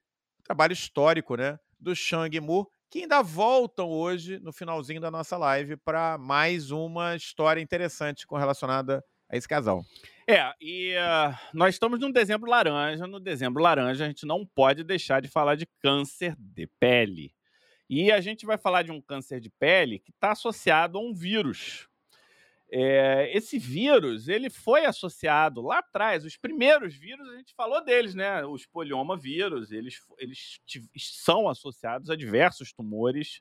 [0.44, 5.76] trabalho histórico, né, do Shang Mu, que ainda voltam hoje no finalzinho da nossa live
[5.76, 9.84] para mais uma história interessante com relacionada a esse casal.
[10.28, 13.04] É, e uh, nós estamos num dezembro laranja.
[13.08, 17.34] No dezembro laranja, a gente não pode deixar de falar de câncer de pele.
[17.90, 21.12] E a gente vai falar de um câncer de pele que está associado a um
[21.12, 21.88] vírus.
[22.76, 28.16] É, esse vírus ele foi associado lá atrás, os primeiros vírus, a gente falou deles,
[28.16, 28.44] né?
[28.44, 30.58] Os polioma vírus, eles, eles
[30.98, 33.40] são associados a diversos tumores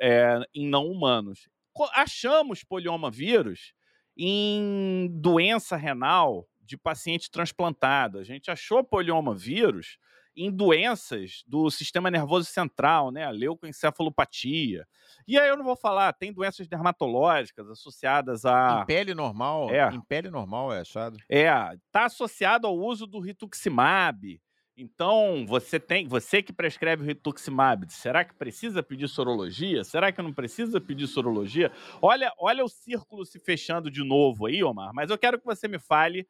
[0.00, 1.48] é, em não humanos.
[1.94, 3.74] Achamos polioma vírus
[4.16, 8.18] em doença renal de paciente transplantado.
[8.18, 9.98] A gente achou polioma vírus
[10.36, 14.86] em doenças do sistema nervoso central, né, a leucoencefalopatia.
[15.26, 19.88] E aí eu não vou falar, tem doenças dermatológicas associadas a em pele normal, é.
[19.92, 21.18] em pele normal é achado.
[21.28, 21.50] É,
[21.90, 24.40] tá associado ao uso do rituximab,
[24.82, 29.84] então, você tem, você que prescreve o rituximab, será que precisa pedir sorologia?
[29.84, 31.70] Será que não precisa pedir sorologia?
[32.00, 35.68] Olha, olha o círculo se fechando de novo aí, Omar, mas eu quero que você
[35.68, 36.26] me fale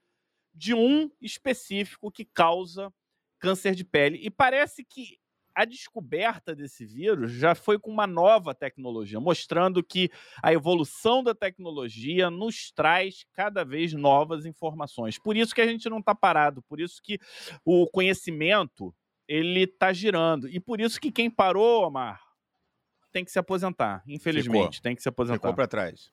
[0.52, 2.92] de um específico que causa
[3.40, 4.20] câncer de pele.
[4.22, 5.18] E parece que
[5.54, 10.10] a descoberta desse vírus já foi com uma nova tecnologia, mostrando que
[10.42, 15.18] a evolução da tecnologia nos traz cada vez novas informações.
[15.18, 17.18] Por isso que a gente não está parado, por isso que
[17.64, 18.94] o conhecimento
[19.26, 20.48] ele está girando.
[20.48, 22.20] E por isso que quem parou, Omar,
[23.12, 24.02] tem que se aposentar.
[24.06, 24.82] Infelizmente, Ficou.
[24.82, 25.38] tem que se aposentar.
[25.38, 26.12] Ficou para trás.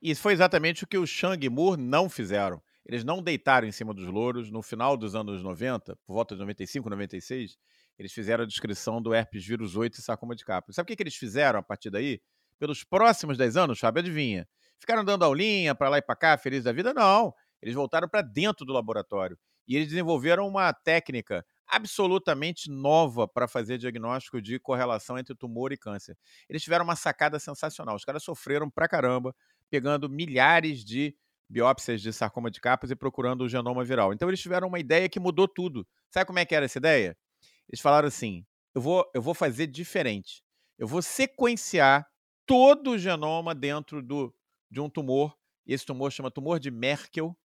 [0.00, 2.62] E foi exatamente o que o Shang Moore não fizeram.
[2.84, 4.50] Eles não deitaram em cima dos louros.
[4.50, 7.56] No final dos anos 90, por volta de 95, 96,
[7.98, 10.76] eles fizeram a descrição do herpes vírus 8 e sarcoma de Kaposi.
[10.76, 12.20] Sabe o que, que eles fizeram a partir daí?
[12.58, 14.46] Pelos próximos 10 anos, Fábio, adivinha?
[14.78, 16.92] Ficaram dando aulinha para lá e para cá, felizes da vida?
[16.92, 17.32] Não.
[17.60, 23.78] Eles voltaram para dentro do laboratório e eles desenvolveram uma técnica absolutamente nova para fazer
[23.78, 26.16] diagnóstico de correlação entre tumor e câncer.
[26.48, 27.96] Eles tiveram uma sacada sensacional.
[27.96, 29.34] Os caras sofreram pra caramba,
[29.70, 31.16] pegando milhares de
[31.48, 34.12] biópsias de sarcoma de Kaposi e procurando o genoma viral.
[34.12, 35.86] Então eles tiveram uma ideia que mudou tudo.
[36.10, 37.16] Sabe como é que era essa ideia?
[37.68, 40.42] Eles falaram assim: eu vou, eu vou fazer diferente.
[40.78, 42.06] Eu vou sequenciar
[42.46, 44.34] todo o genoma dentro do,
[44.70, 45.36] de um tumor.
[45.66, 47.36] Esse tumor chama tumor de Merkel.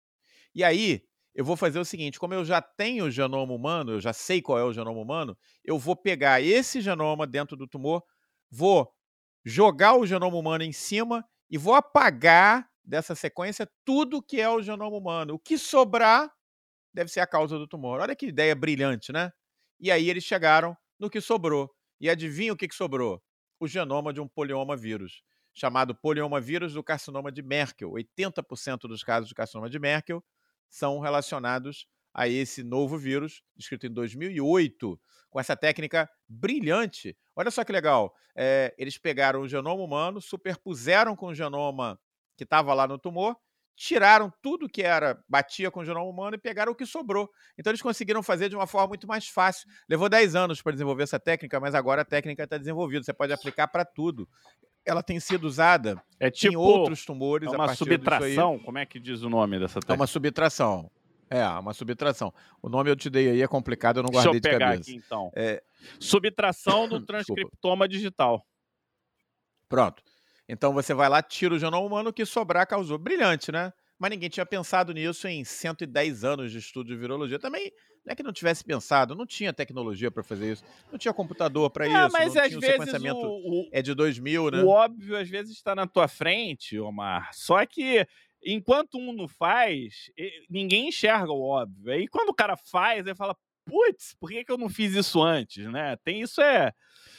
[0.55, 4.01] E aí, eu vou fazer o seguinte: como eu já tenho o genoma humano, eu
[4.01, 8.03] já sei qual é o genoma humano, eu vou pegar esse genoma dentro do tumor,
[8.51, 8.93] vou
[9.45, 14.63] jogar o genoma humano em cima e vou apagar dessa sequência tudo que é o
[14.63, 15.35] genoma humano.
[15.35, 16.33] O que sobrar
[16.93, 18.01] deve ser a causa do tumor.
[18.01, 19.31] Olha que ideia brilhante, né?
[19.79, 21.71] E aí eles chegaram no que sobrou.
[22.01, 23.23] E adivinha o que, que sobrou?
[23.61, 25.23] O genoma de um polioma vírus,
[25.53, 27.91] chamado polioma vírus do carcinoma de Merkel.
[27.91, 30.25] 80% dos casos de carcinoma de Merkel
[30.71, 37.17] são relacionados a esse novo vírus, descrito em 2008, com essa técnica brilhante.
[37.37, 38.15] Olha só que legal.
[38.35, 42.01] É, eles pegaram o genoma humano, superpuseram com o genoma
[42.39, 43.37] que estava lá no tumor
[43.79, 47.31] tiraram tudo que era batia com o genoma humano e pegaram o que sobrou.
[47.57, 49.69] Então eles conseguiram fazer de uma forma muito mais fácil.
[49.89, 53.05] Levou 10 anos para desenvolver essa técnica, mas agora a técnica está desenvolvida.
[53.05, 54.29] Você pode aplicar para tudo.
[54.85, 57.53] Ela tem sido usada é tipo, em outros tumores.
[57.53, 58.59] É uma subtração?
[58.59, 59.93] Como é que diz o nome dessa técnica?
[59.93, 60.91] É uma subtração.
[61.31, 62.35] É, uma subtração.
[62.61, 64.79] O nome eu te dei aí é complicado, eu não guardei Deixa eu pegar de
[64.79, 64.91] cabeça.
[64.91, 65.31] Aqui, então.
[65.37, 65.63] É...
[66.01, 68.45] Subtração do transcriptoma digital.
[69.69, 70.03] Pronto.
[70.49, 72.97] Então você vai lá, tira o genoma humano, o que sobrar causou.
[72.97, 73.73] Brilhante, né?
[73.99, 77.39] Mas ninguém tinha pensado nisso em 110 anos de estudo de virologia.
[77.39, 77.73] Também
[78.07, 81.69] não é que não tivesse pensado, não tinha tecnologia para fazer isso, não tinha computador
[81.69, 84.63] para é, isso, mas não às tinha vezes sequenciamento o, o, é de 2000, né?
[84.63, 87.29] O óbvio às vezes está na tua frente, Omar.
[87.33, 88.07] Só que
[88.43, 90.11] enquanto um não faz,
[90.49, 91.93] ninguém enxerga o óbvio.
[91.93, 93.37] Aí quando o cara faz, ele fala,
[93.67, 95.97] putz, por que, que eu não fiz isso antes, né?
[96.05, 96.73] Tem isso é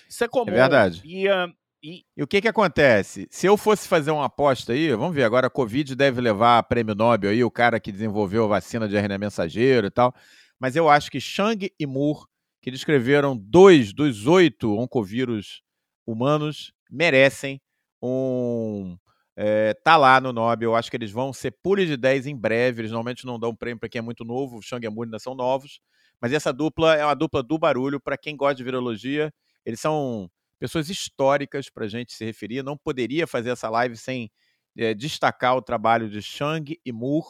[0.08, 0.50] isso é, é comum.
[0.50, 1.02] É verdade.
[1.06, 1.54] E, uh,
[1.84, 2.04] e...
[2.18, 3.28] e, o que que acontece?
[3.32, 6.96] Se eu fosse fazer uma aposta aí, vamos ver, agora a Covid deve levar prêmio
[6.96, 10.14] Nobel aí, o cara que desenvolveu a vacina de RNA mensageiro e tal,
[10.60, 12.26] mas eu acho que Chang e Moore,
[12.62, 15.62] que descreveram dois dos oito oncovírus
[16.06, 17.62] humanos, merecem
[18.02, 18.98] um,
[19.38, 22.36] É, tá lá no Nobel, eu acho que eles vão ser puros de 10 em
[22.36, 22.82] breve.
[22.82, 25.20] Eles normalmente não dão prêmio para quem é muito novo, o Shang e Moon ainda
[25.20, 25.80] são novos.
[26.22, 28.02] Mas essa dupla é uma dupla do barulho.
[28.02, 29.32] Para quem gosta de virologia,
[29.66, 30.30] eles são
[30.60, 32.64] pessoas históricas para a gente se referir.
[32.64, 34.30] Não poderia fazer essa live sem
[34.78, 37.28] é, destacar o trabalho de Shang e Moore.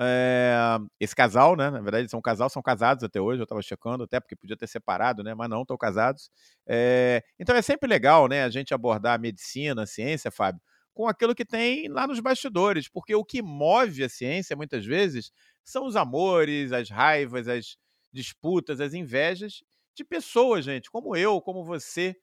[0.00, 0.56] É,
[0.98, 1.70] esse casal, né?
[1.70, 3.40] Na verdade, são um casal, são casados até hoje.
[3.40, 5.34] Eu estava checando, até porque podia ter separado, né?
[5.34, 6.30] Mas não, estão casados.
[6.66, 8.42] É, então é sempre legal, né?
[8.44, 10.62] A gente abordar a medicina, a ciência, Fábio,
[10.94, 15.30] com aquilo que tem lá nos bastidores, porque o que move a ciência, muitas vezes,
[15.64, 17.76] são os amores, as raivas, as
[18.12, 19.62] disputas, as invejas
[19.94, 22.16] de pessoas, gente, como eu, como você,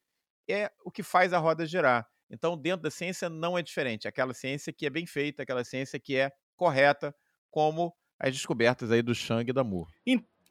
[0.51, 2.07] é o que faz a roda girar.
[2.29, 4.07] Então, dentro da ciência não é diferente.
[4.07, 7.15] Aquela ciência que é bem feita, aquela ciência que é correta,
[7.49, 9.91] como as descobertas aí do Shang e da Moore.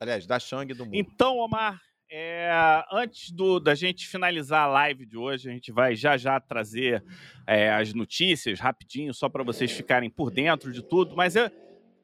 [0.01, 0.99] Aliás, da Shang e do Moore.
[0.99, 1.81] Então, Omar,
[2.11, 2.51] é,
[2.91, 7.05] antes do, da gente finalizar a live de hoje, a gente vai já já trazer
[7.47, 11.15] é, as notícias rapidinho, só para vocês ficarem por dentro de tudo.
[11.15, 11.51] Mas eu,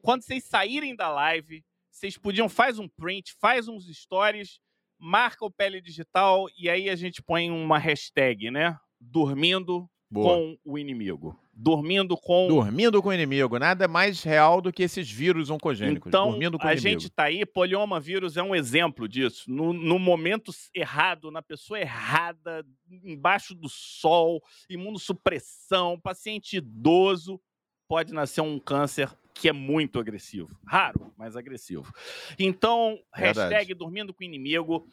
[0.01, 4.59] quando vocês saírem da live, vocês podiam faz um print, faz uns stories,
[4.99, 8.77] marca o Pele Digital e aí a gente põe uma hashtag, né?
[8.99, 10.35] Dormindo Boa.
[10.35, 11.37] com o inimigo.
[11.57, 12.47] Dormindo com.
[12.47, 13.57] Dormindo com o inimigo.
[13.57, 16.09] Nada mais real do que esses vírus oncogênicos.
[16.09, 17.01] Então, Dormindo com a inimigo.
[17.01, 19.49] gente tá aí, polioma vírus é um exemplo disso.
[19.49, 22.65] No, no momento errado, na pessoa errada,
[23.03, 27.39] embaixo do sol, imunossupressão, paciente idoso,
[27.87, 30.57] pode nascer um câncer que é muito agressivo.
[30.65, 31.91] Raro, mas agressivo.
[32.39, 33.53] Então, Verdade.
[33.53, 34.87] hashtag dormindo com o inimigo.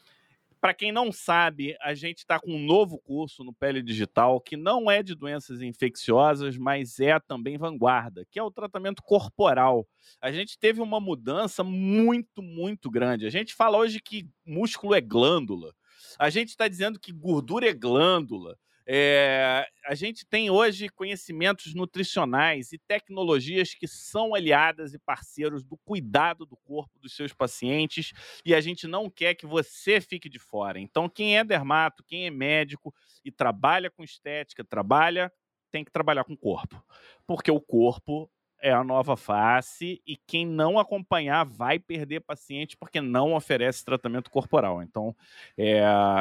[0.60, 4.56] Para quem não sabe, a gente está com um novo curso no Pele Digital que
[4.56, 9.86] não é de doenças infecciosas, mas é também vanguarda, que é o tratamento corporal.
[10.20, 13.26] A gente teve uma mudança muito, muito grande.
[13.26, 15.74] A gente fala hoje que músculo é glândula.
[16.18, 18.56] A gente está dizendo que gordura é glândula.
[18.86, 25.76] É, a gente tem hoje conhecimentos nutricionais e tecnologias que são aliadas e parceiros do
[25.78, 28.12] cuidado do corpo dos seus pacientes
[28.44, 30.80] e a gente não quer que você fique de fora.
[30.80, 35.32] Então, quem é dermato, quem é médico e trabalha com estética, trabalha,
[35.70, 36.84] tem que trabalhar com o corpo,
[37.26, 38.30] porque o corpo
[38.62, 44.30] é a nova face e quem não acompanhar vai perder paciente porque não oferece tratamento
[44.30, 44.80] corporal.
[44.82, 45.14] Então,
[45.58, 45.78] é,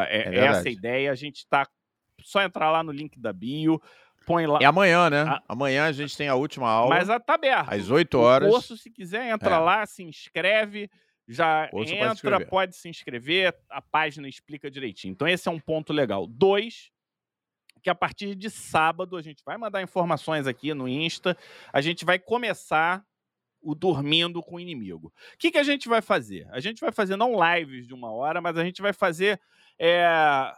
[0.10, 1.12] é, é essa a ideia.
[1.12, 1.68] A gente está
[2.24, 3.82] só entrar lá no link da bio,
[4.26, 4.60] põe lá.
[4.62, 5.22] É amanhã, né?
[5.22, 5.44] A...
[5.48, 6.96] Amanhã a gente tem a última aula.
[6.96, 7.74] Mas tá aberto.
[7.74, 8.50] Às 8 horas.
[8.50, 9.60] O curso, se quiser, entra é.
[9.60, 10.90] lá, se inscreve.
[11.28, 15.14] Já entra, pode, pode se inscrever, a página explica direitinho.
[15.14, 16.28] Então, esse é um ponto legal.
[16.28, 16.92] Dois,
[17.82, 21.38] que a partir de sábado a gente vai mandar informações aqui no Insta.
[21.72, 23.04] A gente vai começar
[23.62, 25.08] o dormindo com o inimigo.
[25.08, 26.48] O que, que a gente vai fazer?
[26.52, 29.40] A gente vai fazer não lives de uma hora, mas a gente vai fazer
[29.80, 30.52] é,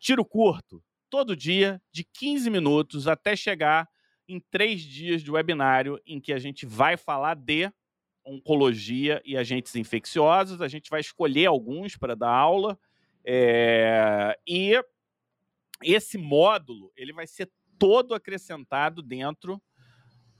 [0.00, 3.88] tiro curto, todo dia, de 15 minutos, até chegar
[4.26, 7.70] em três dias de webinário em que a gente vai falar de
[8.24, 10.62] oncologia e agentes infecciosos.
[10.62, 12.78] A gente vai escolher alguns para dar aula.
[13.24, 14.38] É...
[14.46, 14.82] E
[15.82, 19.60] esse módulo ele vai ser todo acrescentado dentro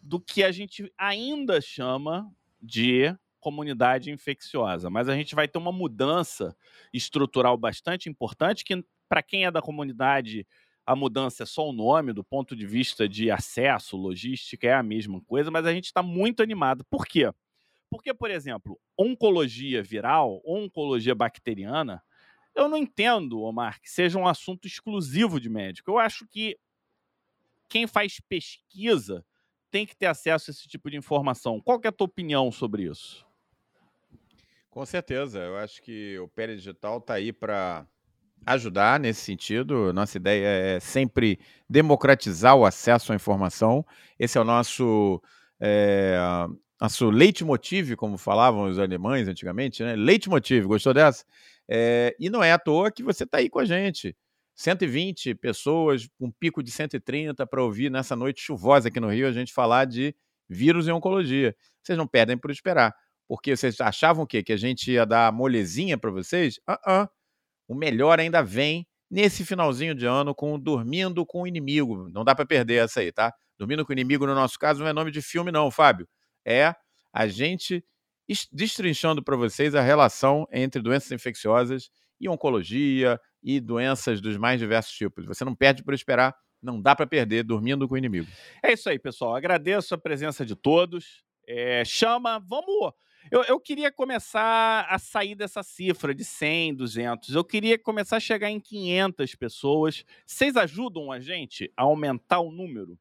[0.03, 2.31] do que a gente ainda chama
[2.61, 4.89] de comunidade infecciosa.
[4.89, 6.55] Mas a gente vai ter uma mudança
[6.93, 10.47] estrutural bastante importante que para quem é da comunidade,
[10.87, 14.85] a mudança é só o nome, do ponto de vista de acesso, logística, é a
[14.85, 16.85] mesma coisa, mas a gente está muito animado.
[16.85, 17.29] Por quê?
[17.91, 22.01] Porque, por exemplo, oncologia viral, oncologia bacteriana,
[22.55, 25.91] eu não entendo, Omar, que seja um assunto exclusivo de médico.
[25.91, 26.57] Eu acho que
[27.69, 29.27] quem faz pesquisa
[29.73, 31.61] tem que ter acesso a esse tipo de informação.
[31.61, 33.27] Qual é a tua opinião sobre isso?
[34.69, 35.41] Com certeza.
[35.41, 37.89] Eu acho que o Pele Digital está aí para
[38.47, 39.93] ajudar nesse sentido.
[39.93, 41.39] Nossa ideia é sempre
[41.69, 43.85] democratizar o acesso à informação.
[44.19, 45.23] Esse é o nosso,
[45.61, 46.17] é,
[46.81, 49.95] nosso leitmotiv, como falavam os alemães antigamente, né?
[49.97, 51.25] Leitmotiv, gostou dessa?
[51.69, 54.17] É, e não é à toa que você está aí com a gente.
[54.57, 59.33] 120 pessoas, um pico de 130 para ouvir nessa noite chuvosa aqui no Rio a
[59.33, 60.15] gente falar de
[60.49, 61.55] vírus e oncologia.
[61.83, 62.95] Vocês não perdem por esperar.
[63.29, 64.43] Porque vocês achavam o quê?
[64.43, 66.59] Que a gente ia dar molezinha para vocês?
[66.67, 67.20] Ah, uh, -uh.
[67.71, 72.11] O melhor ainda vem nesse finalzinho de ano com Dormindo com o Inimigo.
[72.11, 73.33] Não dá para perder essa aí, tá?
[73.57, 76.09] Dormindo com o Inimigo, no nosso caso, não é nome de filme, não, Fábio.
[76.45, 76.75] É
[77.13, 77.85] a gente
[78.51, 81.91] destrinchando para vocês a relação entre doenças infecciosas
[82.21, 85.25] e oncologia e doenças dos mais diversos tipos.
[85.25, 88.27] Você não perde por esperar, não dá para perder dormindo com o inimigo.
[88.65, 89.37] É isso aí, pessoal.
[89.37, 91.23] Agradeço a presença de todos.
[91.47, 92.93] É, chama, vamos
[93.31, 97.35] eu, eu queria começar a sair dessa cifra de 100, 200.
[97.35, 100.05] Eu queria começar a chegar em 500 pessoas.
[100.27, 102.99] Vocês ajudam a gente a aumentar o número?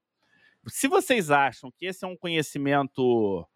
[0.67, 3.47] Se vocês acham que esse é um conhecimento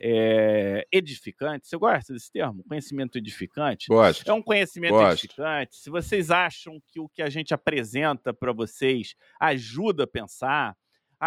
[0.00, 1.66] é, edificante.
[1.66, 2.64] Você gosta desse termo?
[2.64, 3.86] Conhecimento edificante?
[3.88, 4.28] Gosto.
[4.28, 5.24] É um conhecimento Gosto.
[5.24, 5.76] edificante.
[5.76, 10.76] Se vocês acham que o que a gente apresenta para vocês ajuda a pensar,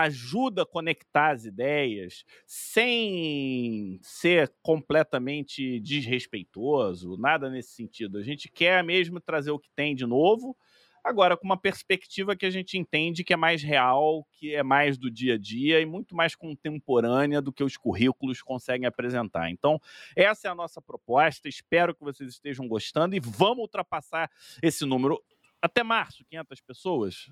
[0.02, 8.18] ajuda a conectar as ideias, sem ser completamente desrespeitoso, nada nesse sentido.
[8.18, 10.56] A gente quer mesmo trazer o que tem de novo
[11.08, 14.98] Agora, com uma perspectiva que a gente entende que é mais real, que é mais
[14.98, 19.50] do dia a dia e muito mais contemporânea do que os currículos conseguem apresentar.
[19.50, 19.80] Então,
[20.18, 21.48] essa é a nossa proposta.
[21.48, 24.30] Espero que vocês estejam gostando e vamos ultrapassar
[24.62, 25.18] esse número.
[25.62, 27.32] Até março, 500 pessoas.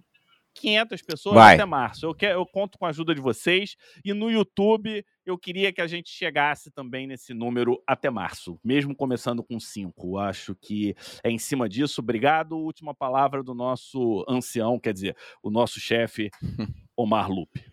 [0.56, 1.56] 500 pessoas Vai.
[1.56, 2.06] até março.
[2.06, 3.76] Eu, quero, eu conto com a ajuda de vocês.
[4.04, 8.96] E no YouTube, eu queria que a gente chegasse também nesse número até março, mesmo
[8.96, 10.18] começando com 5.
[10.18, 12.02] Acho que é em cima disso.
[12.02, 12.58] Obrigado.
[12.58, 16.30] Última palavra do nosso ancião, quer dizer, o nosso chefe,
[16.96, 17.66] Omar Lupe.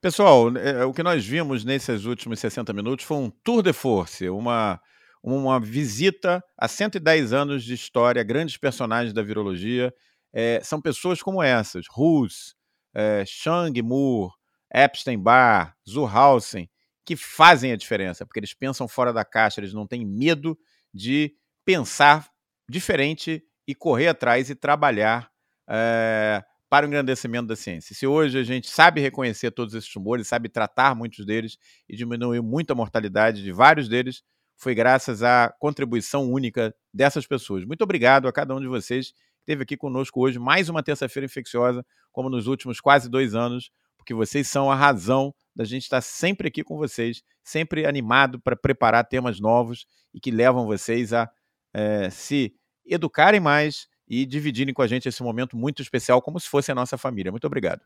[0.00, 4.30] Pessoal, é, o que nós vimos nesses últimos 60 minutos foi um tour de force,
[4.30, 4.80] uma,
[5.22, 9.92] uma visita a 110 anos de história, grandes personagens da virologia,
[10.32, 12.54] é, são pessoas como essas, Rus,
[12.94, 14.32] é, Chang Moore,
[14.72, 16.70] Epstein-Barr, Zuhausen,
[17.04, 20.58] que fazem a diferença, porque eles pensam fora da caixa, eles não têm medo
[20.94, 22.28] de pensar
[22.68, 25.30] diferente e correr atrás e trabalhar
[25.68, 27.94] é, para o engrandecimento da ciência.
[27.96, 31.58] Se hoje a gente sabe reconhecer todos esses tumores, sabe tratar muitros deles
[31.88, 34.22] e diminuir muito a mortalidade de vários deles,
[34.56, 37.64] foi graças à contribuição única dessas pessoas.
[37.64, 41.84] Muito obrigado a cada um de vocês esteve aqui conosco hoje, mais uma terça-feira infecciosa,
[42.12, 46.48] como nos últimos quase dois anos, porque vocês são a razão da gente estar sempre
[46.48, 51.30] aqui com vocês, sempre animado para preparar temas novos e que levam vocês a
[51.72, 52.54] é, se
[52.86, 56.74] educarem mais e dividirem com a gente esse momento muito especial, como se fosse a
[56.74, 57.30] nossa família.
[57.30, 57.82] Muito obrigado.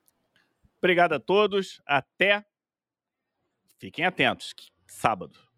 [0.78, 1.80] Obrigado a todos.
[1.86, 2.44] Até.
[3.78, 4.54] Fiquem atentos.
[4.86, 5.53] Sábado.